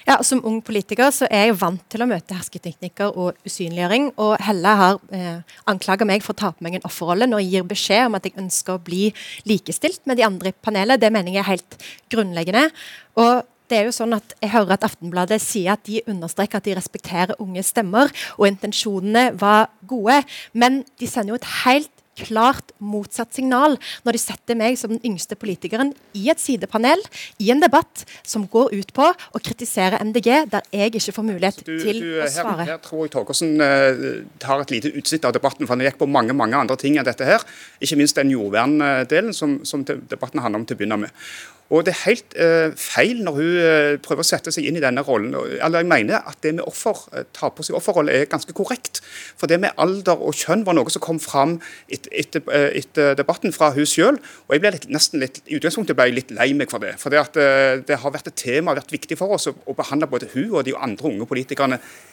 [0.08, 4.10] Ja, Som ung politiker så er jeg vant til å møte hersketeknikker og usynliggjøring.
[4.20, 7.54] Og Helle har eh, anklaga meg for å ta på meg en offerrolle når jeg
[7.54, 9.08] gir beskjed om at jeg ønsker å bli
[9.48, 11.00] likestilt med de andre i panelet.
[11.00, 11.80] Det mener jeg er helt
[12.12, 12.68] grunnleggende.
[13.16, 16.68] Og det er jo sånn at Jeg hører at Aftenbladet sier at de understreker at
[16.68, 20.20] de respekterer unge stemmer, og intensjonene var gode.
[20.52, 25.02] Men de sender jo et helt klart motsatt signal når de setter meg som den
[25.08, 27.02] yngste politikeren i et sidepanel
[27.42, 31.64] i en debatt som går ut på å kritisere MDG, der jeg ikke får mulighet
[31.66, 32.64] du, til du, å svare.
[32.64, 34.04] Her, her tror jeg Torgersen uh,
[34.44, 37.08] tar et lite utsnitt av debatten, for han gikk på mange mange andre ting enn
[37.08, 37.44] dette her.
[37.84, 41.26] Ikke minst den jordverndelen som, som debatten handler om til å begynne med.
[41.74, 44.84] Og Det er helt uh, feil når hun uh, prøver å sette seg inn i
[44.84, 45.34] denne rollen.
[45.34, 49.02] Eller jeg mener at Det med offer, uh, ta på seg offerrolle er ganske korrekt.
[49.40, 51.58] For det med alder og kjønn var noe som kom fram
[51.90, 52.46] etter, etter,
[52.78, 54.22] etter debatten fra hun selv.
[54.46, 56.94] Og jeg ble litt, nesten litt, i utgangspunktet ble jeg litt lei meg for det.
[57.02, 57.42] For det, at,
[57.90, 60.66] det har vært et tema, vært viktig for oss å, å behandle både hun og
[60.68, 62.13] de andre unge politikerne eh,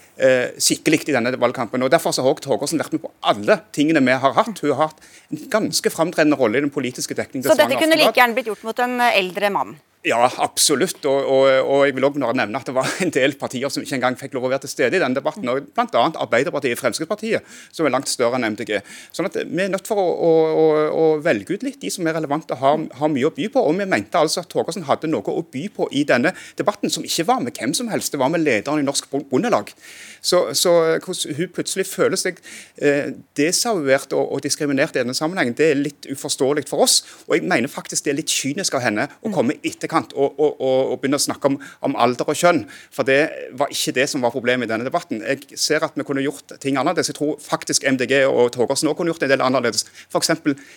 [0.60, 1.82] skikkelig i denne valgkampen.
[1.82, 4.58] og Derfor har Torgersen vært med på alle tingene vi har hatt.
[4.60, 7.48] Hun har hatt en ganske framtredende rolle i den politiske dekningen.
[7.48, 9.78] Så dette kunne like gjerne blitt gjort mot en eldre mann?
[10.00, 11.04] Ja, absolutt.
[11.04, 13.98] Og, og, og jeg vil også nevne at det var en del partier som ikke
[13.98, 15.48] engang fikk lov å være til stede i denne debatten.
[15.52, 16.04] og Bl.a.
[16.24, 18.78] Arbeiderpartiet og Fremskrittspartiet, som er langt større enn MDG.
[19.12, 22.16] Sånn at Vi er nødt for å, å, å velge ut litt de som er
[22.16, 23.60] relevante og har, har, mye å by på.
[23.60, 27.04] Og vi mente altså at Torgersen hadde noe å by på i denne debatten, som
[27.04, 28.16] ikke var med hvem som helst.
[28.16, 29.74] Det var med lederen i Norsk Bondelag.
[30.22, 32.40] Så, så hvordan hun plutselig føler seg
[32.82, 37.00] eh, desavuert og, og, diskriminert i denne sammenhengen, det er litt uforståelig for oss.
[37.28, 40.36] Og jeg mener faktisk det er litt kynisk av henne å komme i etterkant og,
[40.36, 42.62] og, og, og begynne å snakke om, om, alder og kjønn.
[42.94, 43.20] For det
[43.58, 45.22] var ikke det som var problemet i denne debatten.
[45.24, 47.12] Jeg ser at vi kunne gjort ting annerledes.
[47.12, 49.86] Jeg tror faktisk MDG og Torgersen også kunne gjort en del annerledes.
[50.12, 50.32] F.eks.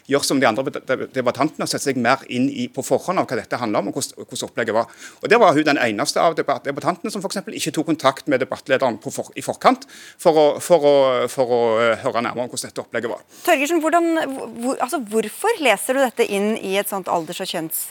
[0.10, 0.66] gjøre som de andre
[1.14, 4.00] debattantene og sette seg mer inn i, på forhånd av hva dette handler om, og
[4.00, 5.04] hvordan, hvordan opplegget var.
[5.22, 7.44] Og Det var hun den eneste av debattantene som f.eks.
[7.60, 10.96] ikke tok kontakt med debattlederen på for, i forkant for å, for, å,
[11.32, 13.24] for å, eh, høre nærmere om hvordan dette opplegget var.
[13.46, 14.12] Torgersen, hvordan,
[14.60, 17.88] hvor, altså, Hvorfor leser du dette inn i et sånt alders- og kjønns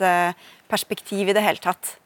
[0.72, 1.96] perspektiv i det hele tatt.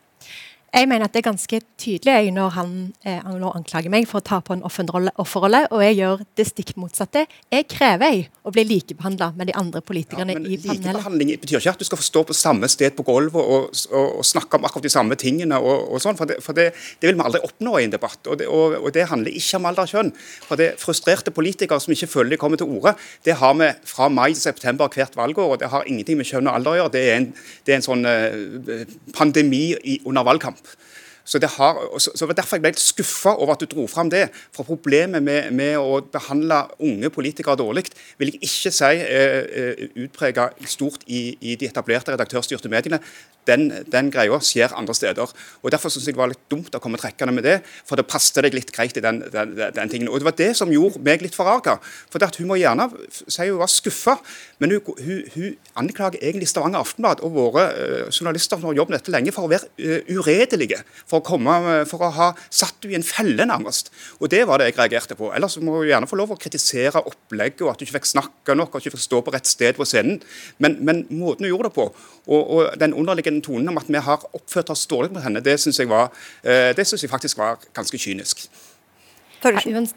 [0.75, 2.73] Jeg mener at det er ganske tydelig når han
[3.07, 7.23] eh, anklager meg for å ta på en offerrolle, og jeg gjør det stikk motsatte.
[7.53, 10.83] Jeg krever jeg å bli likebehandla med de andre politikerne ja, i panelet.
[10.83, 14.19] Likebehandling betyr ikke at du skal få stå på samme sted på gulvet og, og,
[14.19, 15.57] og, snakke om akkurat de samme tingene.
[15.57, 16.69] og, og sånn, For, det, for det,
[17.01, 18.21] det, vil vi aldri oppnå i en debatt.
[18.27, 20.13] Og det, og, det handler ikke om alder og kjønn.
[20.49, 24.11] For det frustrerte politikere som ikke føler de kommer til orde, det har vi fra
[24.13, 25.57] mai til september hvert valgår.
[25.57, 26.95] og Det har ingenting med kjønn og alder å gjøre.
[26.99, 27.31] Det er en,
[27.65, 30.56] det er en sånn eh, pandemi i, under valgkamp.
[31.27, 34.11] Så det, har, så, så Derfor jeg ble litt skuffa over at du dro fram
[34.13, 34.29] det.
[34.55, 37.89] For Problemet med, med å behandle unge politikere dårlig
[38.21, 43.01] vil jeg ikke si eh, eh utprega stort i, i, de etablerte redaktørstyrte mediene.
[43.47, 45.33] Den, den greia skjer andre steder.
[45.63, 48.07] Og Derfor syns jeg det var litt dumt å komme trekkende med det, for det
[48.11, 50.11] passet deg litt greit i den, den, den, tingen.
[50.11, 51.77] Og Det var det som gjorde meg litt forarga.
[52.11, 54.17] For det at hun må gjerne si hun var skuffa,
[54.63, 58.95] men hun, hun, hun, anklager egentlig Stavanger Aftenblad og våre uh, journalister som har jobbet
[58.95, 60.81] med dette lenge, for å være uh, uredelige.
[61.05, 61.57] For å, komme,
[61.91, 63.93] for å ha satt du i en felle, nærmest.
[64.21, 65.31] Og Det var det jeg reagerte på.
[65.37, 68.57] Ellers må hun gjerne få lov å kritisere opplegget, og at hun ikke fikk snakke
[68.57, 70.21] nok, og at hun ikke fikk stå på rett sted på scenen.
[70.63, 71.89] Men, men måten hun gjorde det på,
[72.27, 75.59] og, og, den underliggende tonen om at vi har oppført oss dårlig mot henne, det
[75.61, 75.91] syns jeg,
[76.45, 78.49] eh, jeg faktisk var ganske kynisk.
[79.43, 79.89] Torgersen.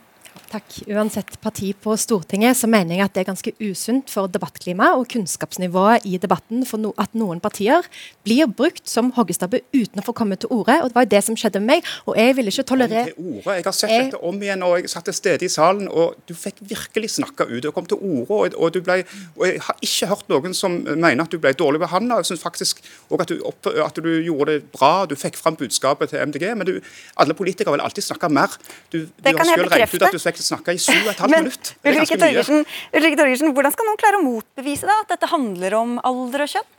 [0.49, 0.79] Takk.
[0.89, 5.07] Uansett parti på Stortinget, så mener jeg at det er ganske usunt for debattklimaet og
[5.11, 7.85] kunnskapsnivået i debatten for no at noen partier
[8.25, 10.79] blir brukt som hoggestabbe uten å få komme til orde.
[10.81, 11.89] og Det var jo det som skjedde med meg.
[12.05, 15.13] og Jeg ville ikke tolerere Jeg har sett dette om igjen, og jeg satt til
[15.13, 17.65] stede i salen, og du fikk virkelig snakka ut.
[17.65, 19.03] og kom til orde, og, og, du ble,
[19.35, 22.21] og Jeg har ikke hørt noen som mener at du ble dårlig behandla.
[22.23, 23.31] Jeg syns faktisk òg at,
[23.85, 26.55] at, du gjorde det bra, du fikk fram budskapet til MDG.
[26.55, 26.79] Men du,
[27.17, 28.57] alle politikere vil alltid snakke mer.
[28.91, 29.89] Du, det du kan jeg
[30.29, 31.71] bekrefte snakka i sju og et halvt minutt.
[31.83, 36.45] Ulrikke Torgersen, Torgersen, hvordan skal noen klare å motbevise da, at dette handler om alder
[36.45, 36.69] og kjønn?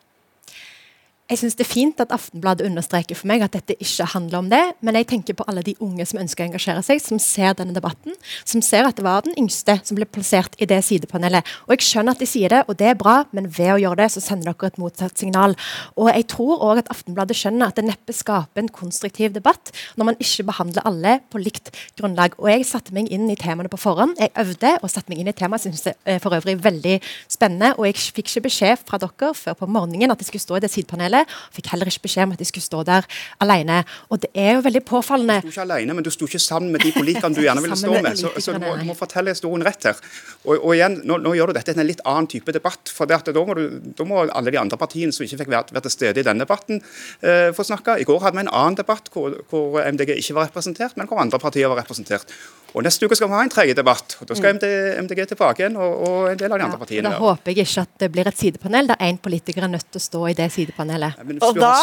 [1.30, 4.48] Jeg syns det er fint at Aftenbladet understreker for meg at dette ikke handler om
[4.50, 7.52] det, men jeg tenker på alle de unge som ønsker å engasjere seg, som ser
[7.54, 11.46] denne debatten, som ser at det var den yngste som ble plassert i det sidepanelet.
[11.68, 14.00] Og Jeg skjønner at de sier det, og det er bra, men ved å gjøre
[14.00, 15.54] det, så sender dere et motsatt signal.
[15.94, 20.10] Og jeg tror òg at Aftenbladet skjønner at det neppe skaper en konstruktiv debatt når
[20.10, 22.34] man ikke behandler alle på likt grunnlag.
[22.42, 24.18] Og jeg satte meg inn i temaene på forhånd.
[24.18, 25.62] Jeg øvde og satte meg inn i temaet.
[25.62, 26.98] Syns det er for øvrig veldig
[27.30, 27.76] spennende.
[27.78, 30.66] Og jeg fikk ikke beskjed fra dere før på morgenen at jeg skulle stå i
[30.66, 31.26] det sidepanelet det.
[31.56, 33.06] Fikk heller ikke beskjed om at de skulle stå der
[33.44, 33.82] alene.
[34.10, 35.40] Og det er jo veldig påfallende.
[35.44, 37.78] Du sto ikke alene, men du sto ikke sammen med de politikerne du gjerne ville
[37.78, 38.18] stå med.
[38.20, 40.00] Så, så du, må, du, må, fortelle historien rett her.
[40.44, 42.92] Og, og igjen, nå, nå, gjør du dette til en litt annen type debatt.
[42.94, 43.64] for da må, du,
[43.96, 46.44] da, må alle de andre partiene som ikke fikk vært, vært til stede i denne
[46.44, 46.82] debatten,
[47.22, 47.98] eh, få snakke.
[48.00, 51.22] I går hadde vi en annen debatt hvor, hvor MDG ikke var representert, men hvor
[51.22, 52.30] andre partier var representert.
[52.70, 54.16] Og Neste uke skal vi ha en tredje debatt.
[54.20, 55.06] og Da skal MD, mm.
[55.06, 57.10] MDG tilbake igjen, og, og, en del av de andre partiene.
[57.10, 60.02] Da håper jeg ikke at det blir et sidepanel der én politiker er nødt til
[60.02, 61.18] å stå i det sidepanelet.
[61.18, 61.74] Ja, og da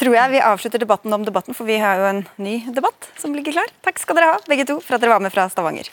[0.00, 3.36] tror jeg vi avslutter debatten om debatten, for vi har jo en ny debatt som
[3.36, 3.72] ligger klar.
[3.84, 5.92] Takk skal dere ha, begge to, for at dere var med fra Stavanger.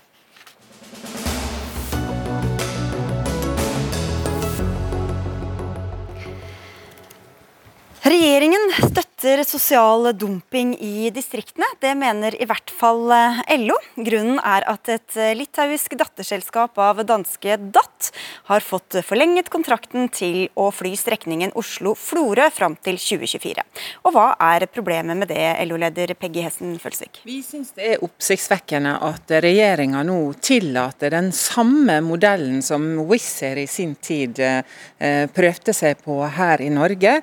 [8.03, 9.12] Regjeringen støtter
[9.47, 11.65] sosial dumping i distriktene.
[11.79, 13.77] Det mener i hvert fall eh, LO.
[13.95, 18.09] Grunnen er at et eh, litauisk datterselskap av danske DAT
[18.49, 23.63] har fått forlenget kontrakten til å fly strekningen Oslo-Florø fram til 2024.
[24.03, 27.23] Og hva er problemet med det, LO-leder Peggy Hessen Følsvik?
[27.27, 33.63] Vi syns det er oppsiktsvekkende at regjeringa nå tillater den samme modellen som Wizz Air
[33.63, 37.19] i sin tid eh, prøvde seg på her i Norge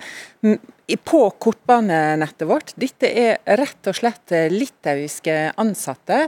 [0.97, 2.73] på kortbanenettet vårt.
[2.75, 6.23] Dette er rett og slett eh, litauiske ansatte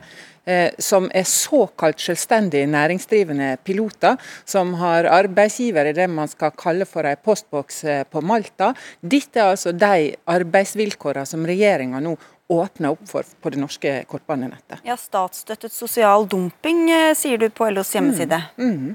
[0.44, 6.86] eh, som er såkalt selvstendig næringsdrivende piloter, som har arbeidsgiver i det man skal kalle
[6.88, 8.72] for en postboks eh, på Malta.
[9.00, 12.16] Dette er altså de arbeidsvilkårene som regjeringa nå
[12.52, 14.82] åpner opp for på det norske kortbanenettet.
[14.84, 16.84] Ja, Statsstøttet sosial dumping,
[17.16, 18.42] sier du på LOs hjemmeside.
[18.60, 18.74] Mm.
[18.74, 18.92] Mm.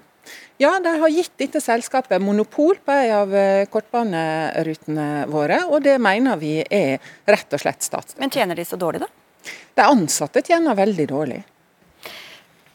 [0.58, 5.98] Ja, de har gitt dette selskapet monopol på en av eh, kortbanerutene våre, og det
[6.02, 6.98] mener vi er
[7.30, 8.22] rett og slett statsstøtte.
[8.24, 9.52] Men tjener de så dårlig, da?
[9.78, 11.44] De ansatte tjener veldig dårlig.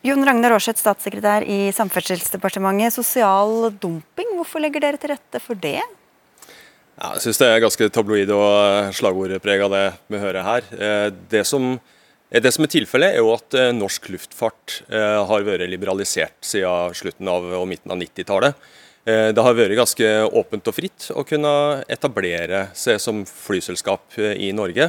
[0.06, 2.94] Jon Ragnar Aarseth, statssekretær i Samferdselsdepartementet.
[2.94, 5.80] Sosial dumping, hvorfor legger dere til rette for det?
[5.82, 10.70] Ja, jeg syns det er ganske tabloid og slagordprega det vi hører her.
[10.74, 11.91] Eh, det som Eh,
[12.40, 16.94] det som er tilfellet, er jo at eh, norsk luftfart eh, har vært liberalisert siden
[16.96, 18.70] slutten av og midten av 90-tallet.
[19.02, 21.50] Det har vært ganske åpent og fritt å kunne
[21.90, 24.86] etablere seg som flyselskap i Norge.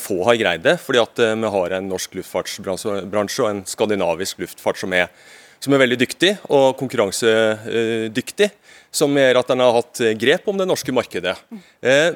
[0.00, 4.80] Få har greid det, fordi at vi har en norsk luftfartsbransje og en skandinavisk luftfart
[4.80, 5.12] som er,
[5.60, 8.48] som er veldig dyktig og konkurransedyktig.
[8.96, 11.36] Som gjør at den har hatt grep om det norske markedet.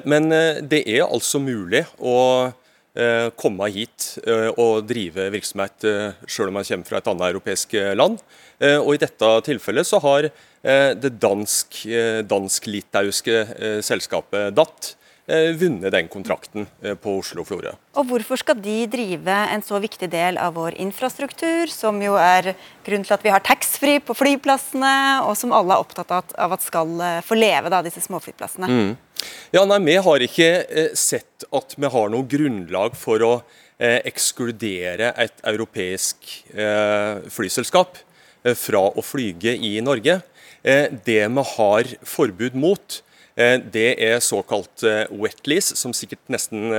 [0.09, 0.33] Men
[0.65, 2.17] det er altså mulig å
[2.47, 2.62] Eh,
[3.39, 7.73] komme hit eh, og drive virksomhet eh, selv om man kommer fra et annet europeisk
[7.97, 8.17] land.
[8.63, 10.29] Og I dette tilfellet så har
[10.63, 14.93] det dansk-litauiske dansk selskapet DAT
[15.59, 16.67] vunnet den kontrakten
[17.03, 17.73] på Oslo-Florø.
[17.99, 22.53] Og Hvorfor skal de drive en så viktig del av vår infrastruktur, som jo er
[22.85, 24.95] grunnen til at vi har taxfree på flyplassene,
[25.27, 28.71] og som alle er opptatt av at skal få leve, da, disse småflyplassene?
[28.71, 28.95] Mm.
[29.53, 33.33] Ja, nei, Vi har ikke eh, sett at vi har noe grunnlag for å
[33.77, 37.99] eh, ekskludere et europeisk eh, flyselskap
[38.57, 40.17] fra å flyge i Norge.
[40.63, 42.97] Det vi har forbud mot,
[43.35, 44.83] det er såkalt
[45.15, 46.75] wetlease, som sikkert nesten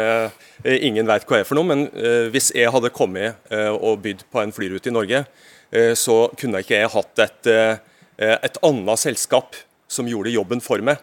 [0.68, 1.70] ingen vet hva er for noe.
[1.70, 1.86] Men
[2.34, 5.22] hvis jeg hadde kommet og bydd på en flyrute i Norge,
[5.96, 7.50] så kunne ikke jeg hatt et,
[8.20, 9.56] et annet selskap
[9.88, 11.00] som gjorde jobben for meg.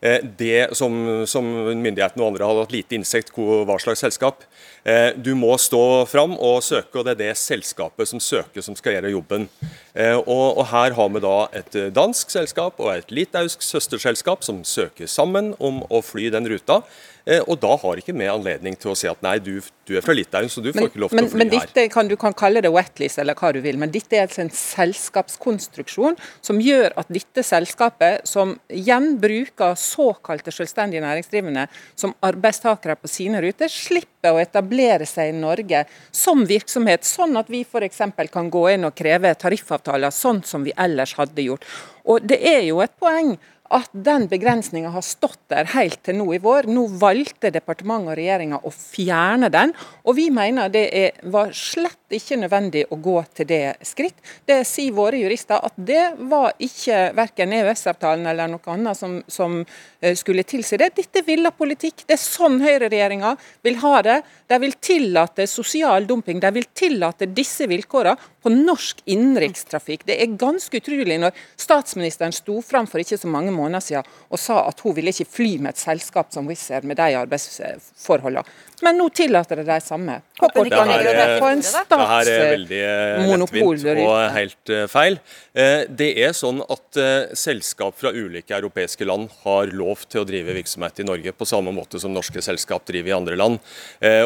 [0.00, 0.92] Eh, det som,
[1.26, 4.44] som myndighetene og andre hadde hatt lite innsikt hva slags selskap.
[4.84, 8.76] Eh, du må stå fram og søke, og det er det selskapet som søker som
[8.76, 9.48] skal gjøre jobben.
[9.96, 14.62] Eh, og, og Her har vi da et dansk selskap og et litauisk søsterselskap som
[14.68, 16.82] søker sammen om å fly den ruta.
[17.26, 19.56] Eh, og da har ikke vi anledning til å si at nei, du,
[19.88, 21.48] du er fra Litauen, så du får men, ikke lov til men, å fly men
[21.50, 21.88] dette, her.
[21.90, 24.52] Kan, du kan kalle det wetlist eller hva du vil, men dette er altså en
[24.54, 26.14] selskapskonstruksjon
[26.46, 31.66] som gjør at dette selskapet, som igjen bruker såkalte selvstendige næringsdrivende
[31.98, 35.82] som arbeidstakere på sine ruter, slipper å etablere seg i Norge
[36.14, 38.04] som virksomhet, sånn at vi f.eks.
[38.30, 41.66] kan gå inn og kreve tariffavtaler sånn som vi ellers hadde gjort.
[42.06, 43.34] Og Det er jo et poeng
[43.74, 46.68] at den begrensninga har stått der helt til nå i vår.
[46.70, 50.86] Nå valgte departementet og regjeringa å fjerne den, og vi mener det
[51.32, 54.18] var slett ikke nødvendig å gå til det skritt.
[54.46, 59.58] Det sier våre jurister at det var ikke verken EØS-avtalen eller noe annet som, som
[60.00, 60.92] eh, skulle tilsi det.
[60.94, 62.04] Dette ville politikk.
[62.06, 63.34] Det er sånn høyreregjeringa
[63.66, 64.20] vil ha det.
[64.46, 66.38] De vil tillate sosial dumping.
[66.40, 68.14] De vil tillate disse vilkårene
[68.46, 70.04] på norsk innenrikstrafikk.
[70.06, 74.38] Det er ganske utrolig når statsministeren sto fram for ikke så mange måneder siden og
[74.38, 78.46] sa at hun ville ikke fly med et selskap som Wizz Air med de arbeidsforholdene.
[78.84, 80.18] Men nå tillater det de samme.
[80.36, 85.16] dere få en dette her er veldig eh, lettvint og helt eh, feil.
[85.56, 86.98] Eh, Det er sånn at
[87.36, 91.72] selskap fra ulike europeiske land har lov til å drive virksomhet i Norge på samme
[91.72, 93.58] måte som norske selskap driver i andre land.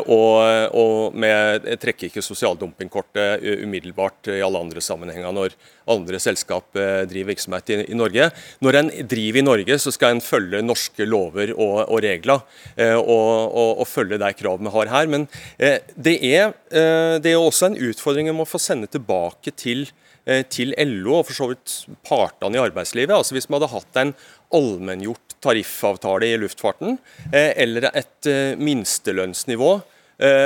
[0.06, 0.34] Og,
[0.78, 5.56] og med, jeg trekker ikke sosialdumpingkortet umiddelbart i alle andre sammenhenger når
[5.90, 8.30] andre selskap driver virksomhet i, i Norge.
[8.62, 12.46] Når en driver i Norge, så skal en følge norske lover og, og regler,
[13.00, 15.10] og følge de krav vi har her.
[15.10, 15.26] Men
[15.58, 19.86] eh, det er, eh, det er også en utfordring om å få sende tilbake til
[20.26, 21.76] eh, til LO og for så vidt
[22.06, 23.14] partene i arbeidslivet.
[23.16, 24.14] Altså Hvis vi hadde hatt en
[24.56, 26.98] allmenngjort tariffavtale i luftfarten,
[27.32, 28.28] eller et
[28.60, 29.70] minstelønnsnivå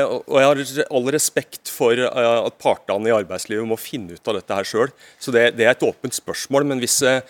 [0.06, 4.28] og og jeg har all respekt for eh, at partene i arbeidslivet må finne ut
[4.30, 4.92] av dette her sjøl.
[5.20, 6.66] Så det, det er et åpent spørsmål.
[6.70, 7.20] Men hvis, eh,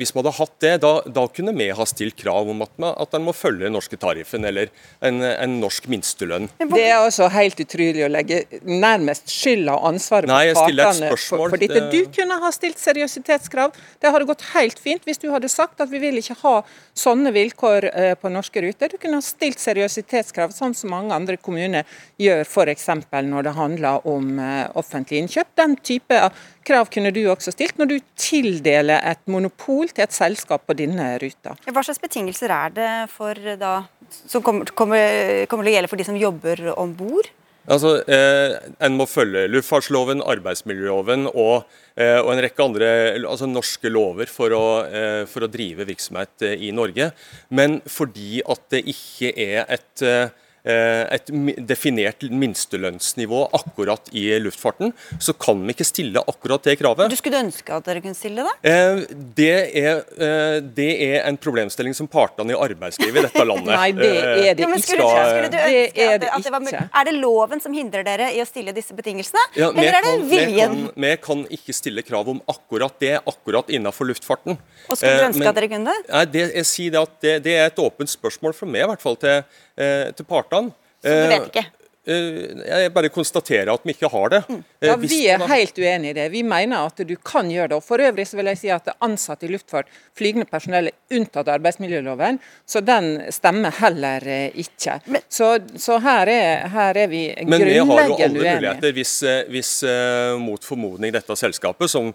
[0.00, 2.94] hvis man hadde hatt det, da, da kunne vi ha stilt krav om at, man,
[3.02, 4.70] at en må følge den norske tariffen eller
[5.04, 6.48] en, en norsk minstelønn.
[6.58, 11.48] Det er altså helt utrolig å legge nærmest skylda og ansvaret Nei, på partene for,
[11.50, 11.80] for dette.
[11.90, 13.74] Det- Du kunne ha stilt seriøsitetskrav.
[14.02, 16.56] Det hadde gått helt fint hvis du hadde sagt at vi vil ikke ha
[16.96, 18.88] sånne vilkår eh, på norske ruter.
[18.92, 21.75] Du kunne ha stilt seriøsitetskrav, sånn som mange andre kommuner
[22.22, 22.86] gjør f.eks.
[23.26, 25.52] når det handler om eh, offentlige innkjøp.
[25.58, 30.16] Den type av krav kunne du også stilt når du tildeler et monopol til et
[30.16, 31.56] selskap på denne ruta.
[31.66, 33.78] Hva slags betingelser er det for da,
[34.26, 37.32] som kommer, kommer, kommer til å gjelde for de som jobber om bord?
[37.66, 41.66] Altså, eh, En må følge luftfartsloven, arbeidsmiljøloven og,
[41.96, 42.88] eh, og en rekke andre
[43.26, 47.10] altså norske lover for å, eh, for å drive virksomhet eh, i Norge.
[47.50, 50.28] Men fordi at det ikke er et eh,
[50.66, 51.30] et
[51.66, 54.92] definert minstelønnsnivå akkurat i luftfarten,
[55.22, 57.10] så kan vi ikke stille akkurat det kravet.
[57.12, 58.54] Du skulle ønske at dere kunne stille det?
[58.70, 59.02] Eh,
[59.36, 59.52] Det
[59.84, 64.10] er, eh, det er en problemstilling som partene i arbeidslivet i dette landet Nei, det
[64.16, 66.82] er det Ja, skulle, skulle du Det ønske er at, det at det var mulig?
[67.00, 69.42] Er det loven som hindrer dere i å stille disse betingelsene?
[69.58, 70.76] Ja, Eller er det kan- vi viljen?
[70.86, 74.56] kan- Vi kan ikke stille krav om akkurat det, akkurat innenfor luftfarten.
[74.90, 76.10] Og skulle du Eh, ønske men- at dere kunne det?
[76.12, 78.86] Nei, det, jeg sier det at det, det er et åpent spørsmål for meg, i
[78.90, 79.44] hvert fall til,
[79.76, 80.55] eh, til partene.
[81.02, 81.66] Så du vet ikke?
[82.06, 84.38] Eh, jeg bare konstaterer at vi ikke har det.
[84.54, 86.28] Eh, Ja, Vi er helt uenig i det.
[86.30, 87.78] Vi mener at du kan gjøre det.
[87.80, 91.48] Og For øvrig så vil jeg si at ansatte i luftfart, flygende personell, er unntatt
[91.50, 95.00] arbeidsmiljøloven, så den stemmer heller eh, ikke.
[95.28, 99.42] Så, så her, er, her er vi Men vi har jo alle muligheter hvis, eh,
[99.50, 102.12] hvis eh, mot formodning dette selskapet, som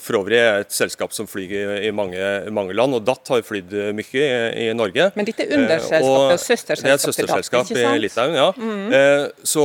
[0.00, 2.16] for øvrig er et selskap som flyr i, mange,
[2.54, 5.10] mange land, og DAT har flydd eh, mye i, i Norge.
[5.18, 7.98] Men dette er Eh, underselskapet og og søsterselskapet Det er et søsterselskap i?
[8.02, 8.48] Litauen, ja.
[8.98, 9.64] Eh, Så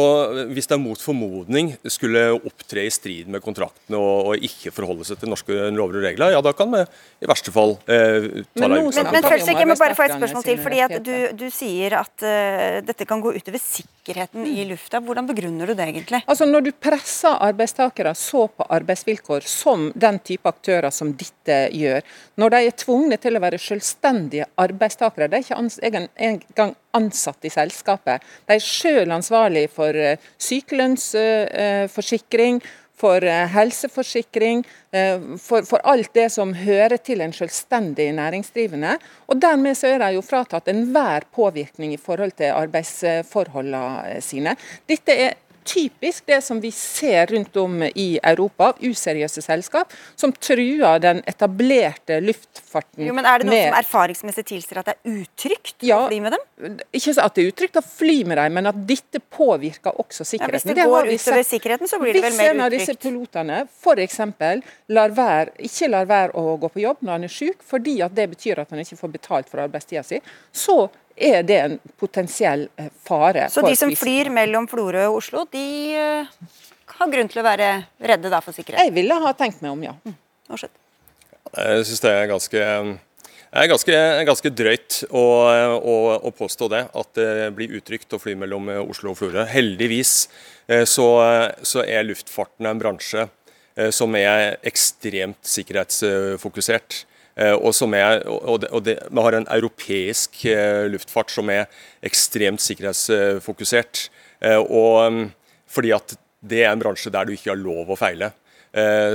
[0.53, 5.19] hvis det mot formodning skulle opptre i strid med kontrakten og, og ikke forholde seg
[5.21, 8.81] til norske lover og regler, ja da kan vi i verste fall eh, ta det
[8.83, 8.95] ut.
[8.95, 10.59] Men, men Følsvik, jeg må bare få et spørsmål til.
[10.63, 14.99] fordi at du, du sier at uh, dette kan gå utover sikkerheten i lufta.
[15.03, 16.23] Hvordan begrunner du det egentlig?
[16.27, 22.01] Altså Når du presser arbeidstakere så på arbeidsvilkår som den type aktører som dette gjør,
[22.41, 25.43] når de er tvungne til å være selvstendige arbeidstakere, de er
[25.89, 32.55] ikke engang ansatt i selskapet, de er selv ansvarlig for eh, sykelønnsforsikring,
[33.03, 38.95] for eh, helseforsikring, eh, for, for alt det som hører til en selvstendig næringsdrivende.
[39.27, 44.55] Og Dermed så er de jo fratatt enhver påvirkning i forhold til arbeidsforholdene sine.
[44.89, 50.31] Dette er typisk det som vi ser rundt om i Europa, av useriøse selskap som
[50.33, 53.05] truer den etablerte luftfarten.
[53.07, 55.97] Jo, men Er det noe med- som erfaringsmessig tilsier at det er utrygt Ja.
[55.99, 56.77] å fly med dem?
[56.93, 60.23] Ikke så at det er utrygt å fly med dem, men at dette påvirker også
[60.23, 60.39] sikkerheten.
[60.39, 60.75] Ja, hvis sikkerheten.
[60.75, 64.19] det går utover sikkerheten, så blir det vel Hvis en av disse pilotene f.eks.
[64.89, 68.13] lar være, ikke lar være å gå på jobb når han er syk, fordi at
[68.15, 70.21] det betyr at han ikke får betalt for arbeidstida si,
[70.53, 73.47] så er det en potensiell eh, fare.
[73.49, 75.65] Så for de som flyr mellom Florø og Oslo, de
[75.97, 76.51] eh,
[76.97, 78.87] har grunn til å være redde da for sikkerhet?
[78.87, 79.95] Jeg ville ha tenkt meg om, ja.
[80.03, 80.19] Mm.
[80.53, 82.61] Jeg syns det er ganske
[83.53, 85.23] det er ganske, ganske drøyt å,
[85.77, 85.95] å,
[86.25, 89.43] å påstå det, at det blir utrygt å fly mellom Oslo og Florø.
[89.45, 90.13] Heldigvis
[90.65, 91.05] eh, så,
[91.61, 97.03] så er luftfarten en bransje eh, som er ekstremt sikkerhetsfokusert.
[97.35, 101.49] Eh, Og, som er, og det, og det, Vi har en europeisk eh, luftfart som
[101.49, 101.65] er
[102.05, 104.09] ekstremt sikkerhetsfokusert.
[104.41, 105.25] Eh, Og mm,
[105.67, 108.33] fordi at det er en bransje der du ikke har lov å feile.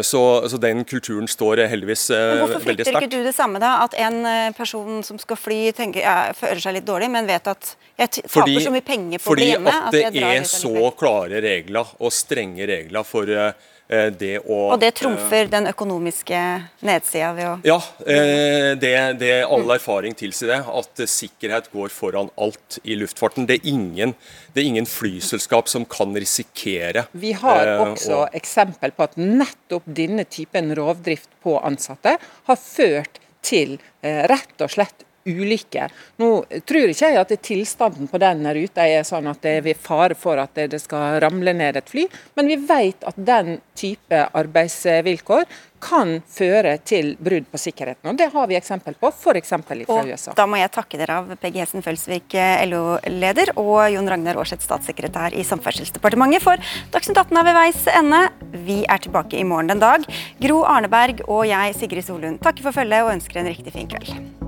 [0.07, 3.73] Så, så den kulturen står heldigvis veldig Men hvorfor frykter ikke du det samme, da?
[3.83, 4.21] At en
[4.55, 8.33] person som skal fly, tenker, ja, føler seg litt dårlig, men vet at jeg taper
[8.37, 11.43] fordi, så mye penger på fordi bli hjemme Fordi at det at er så klare
[11.43, 13.35] regler og strenge regler for,
[13.89, 16.41] det å Og det trumfer den økonomiske
[16.85, 20.59] nedsida ved å Ja, eh, det, det all erfaring tilsier det.
[20.69, 23.47] At eh, sikkerhet går foran alt i luftfarten.
[23.49, 24.13] Det er ingen,
[24.53, 29.17] det er ingen flyselskap som kan risikere Vi har eh, også å- eksempel på at
[29.17, 35.95] nettopp denne typen rovdrift på ansatte har ført til eh, rett og slett ulykker.
[36.23, 36.31] Nå
[36.69, 40.41] tror ikke jeg at tilstanden på den ruta er sånn at det er fare for
[40.41, 42.09] at det skal ramle ned et fly,
[42.39, 45.47] men vi vet at den type arbeidsvilkår
[45.83, 48.11] kan føre til brudd på sikkerheten.
[48.11, 49.55] og Det har vi eksempel på, f.eks.
[49.63, 50.35] fra USA.
[50.35, 52.35] da må jeg takke dere av Peggy Hessen Følsvik,
[52.67, 56.43] LO-leder, og Jon Ragnar Aarseth, statssekretær i Samferdselsdepartementet.
[56.43, 56.59] For
[56.95, 58.25] Dagsnytt 18 er ved veis ende.
[58.67, 60.05] Vi er tilbake i morgen den dag.
[60.43, 64.48] Gro Arneberg og jeg, Sigrid Solund, takker for følget og ønsker en riktig fin kveld.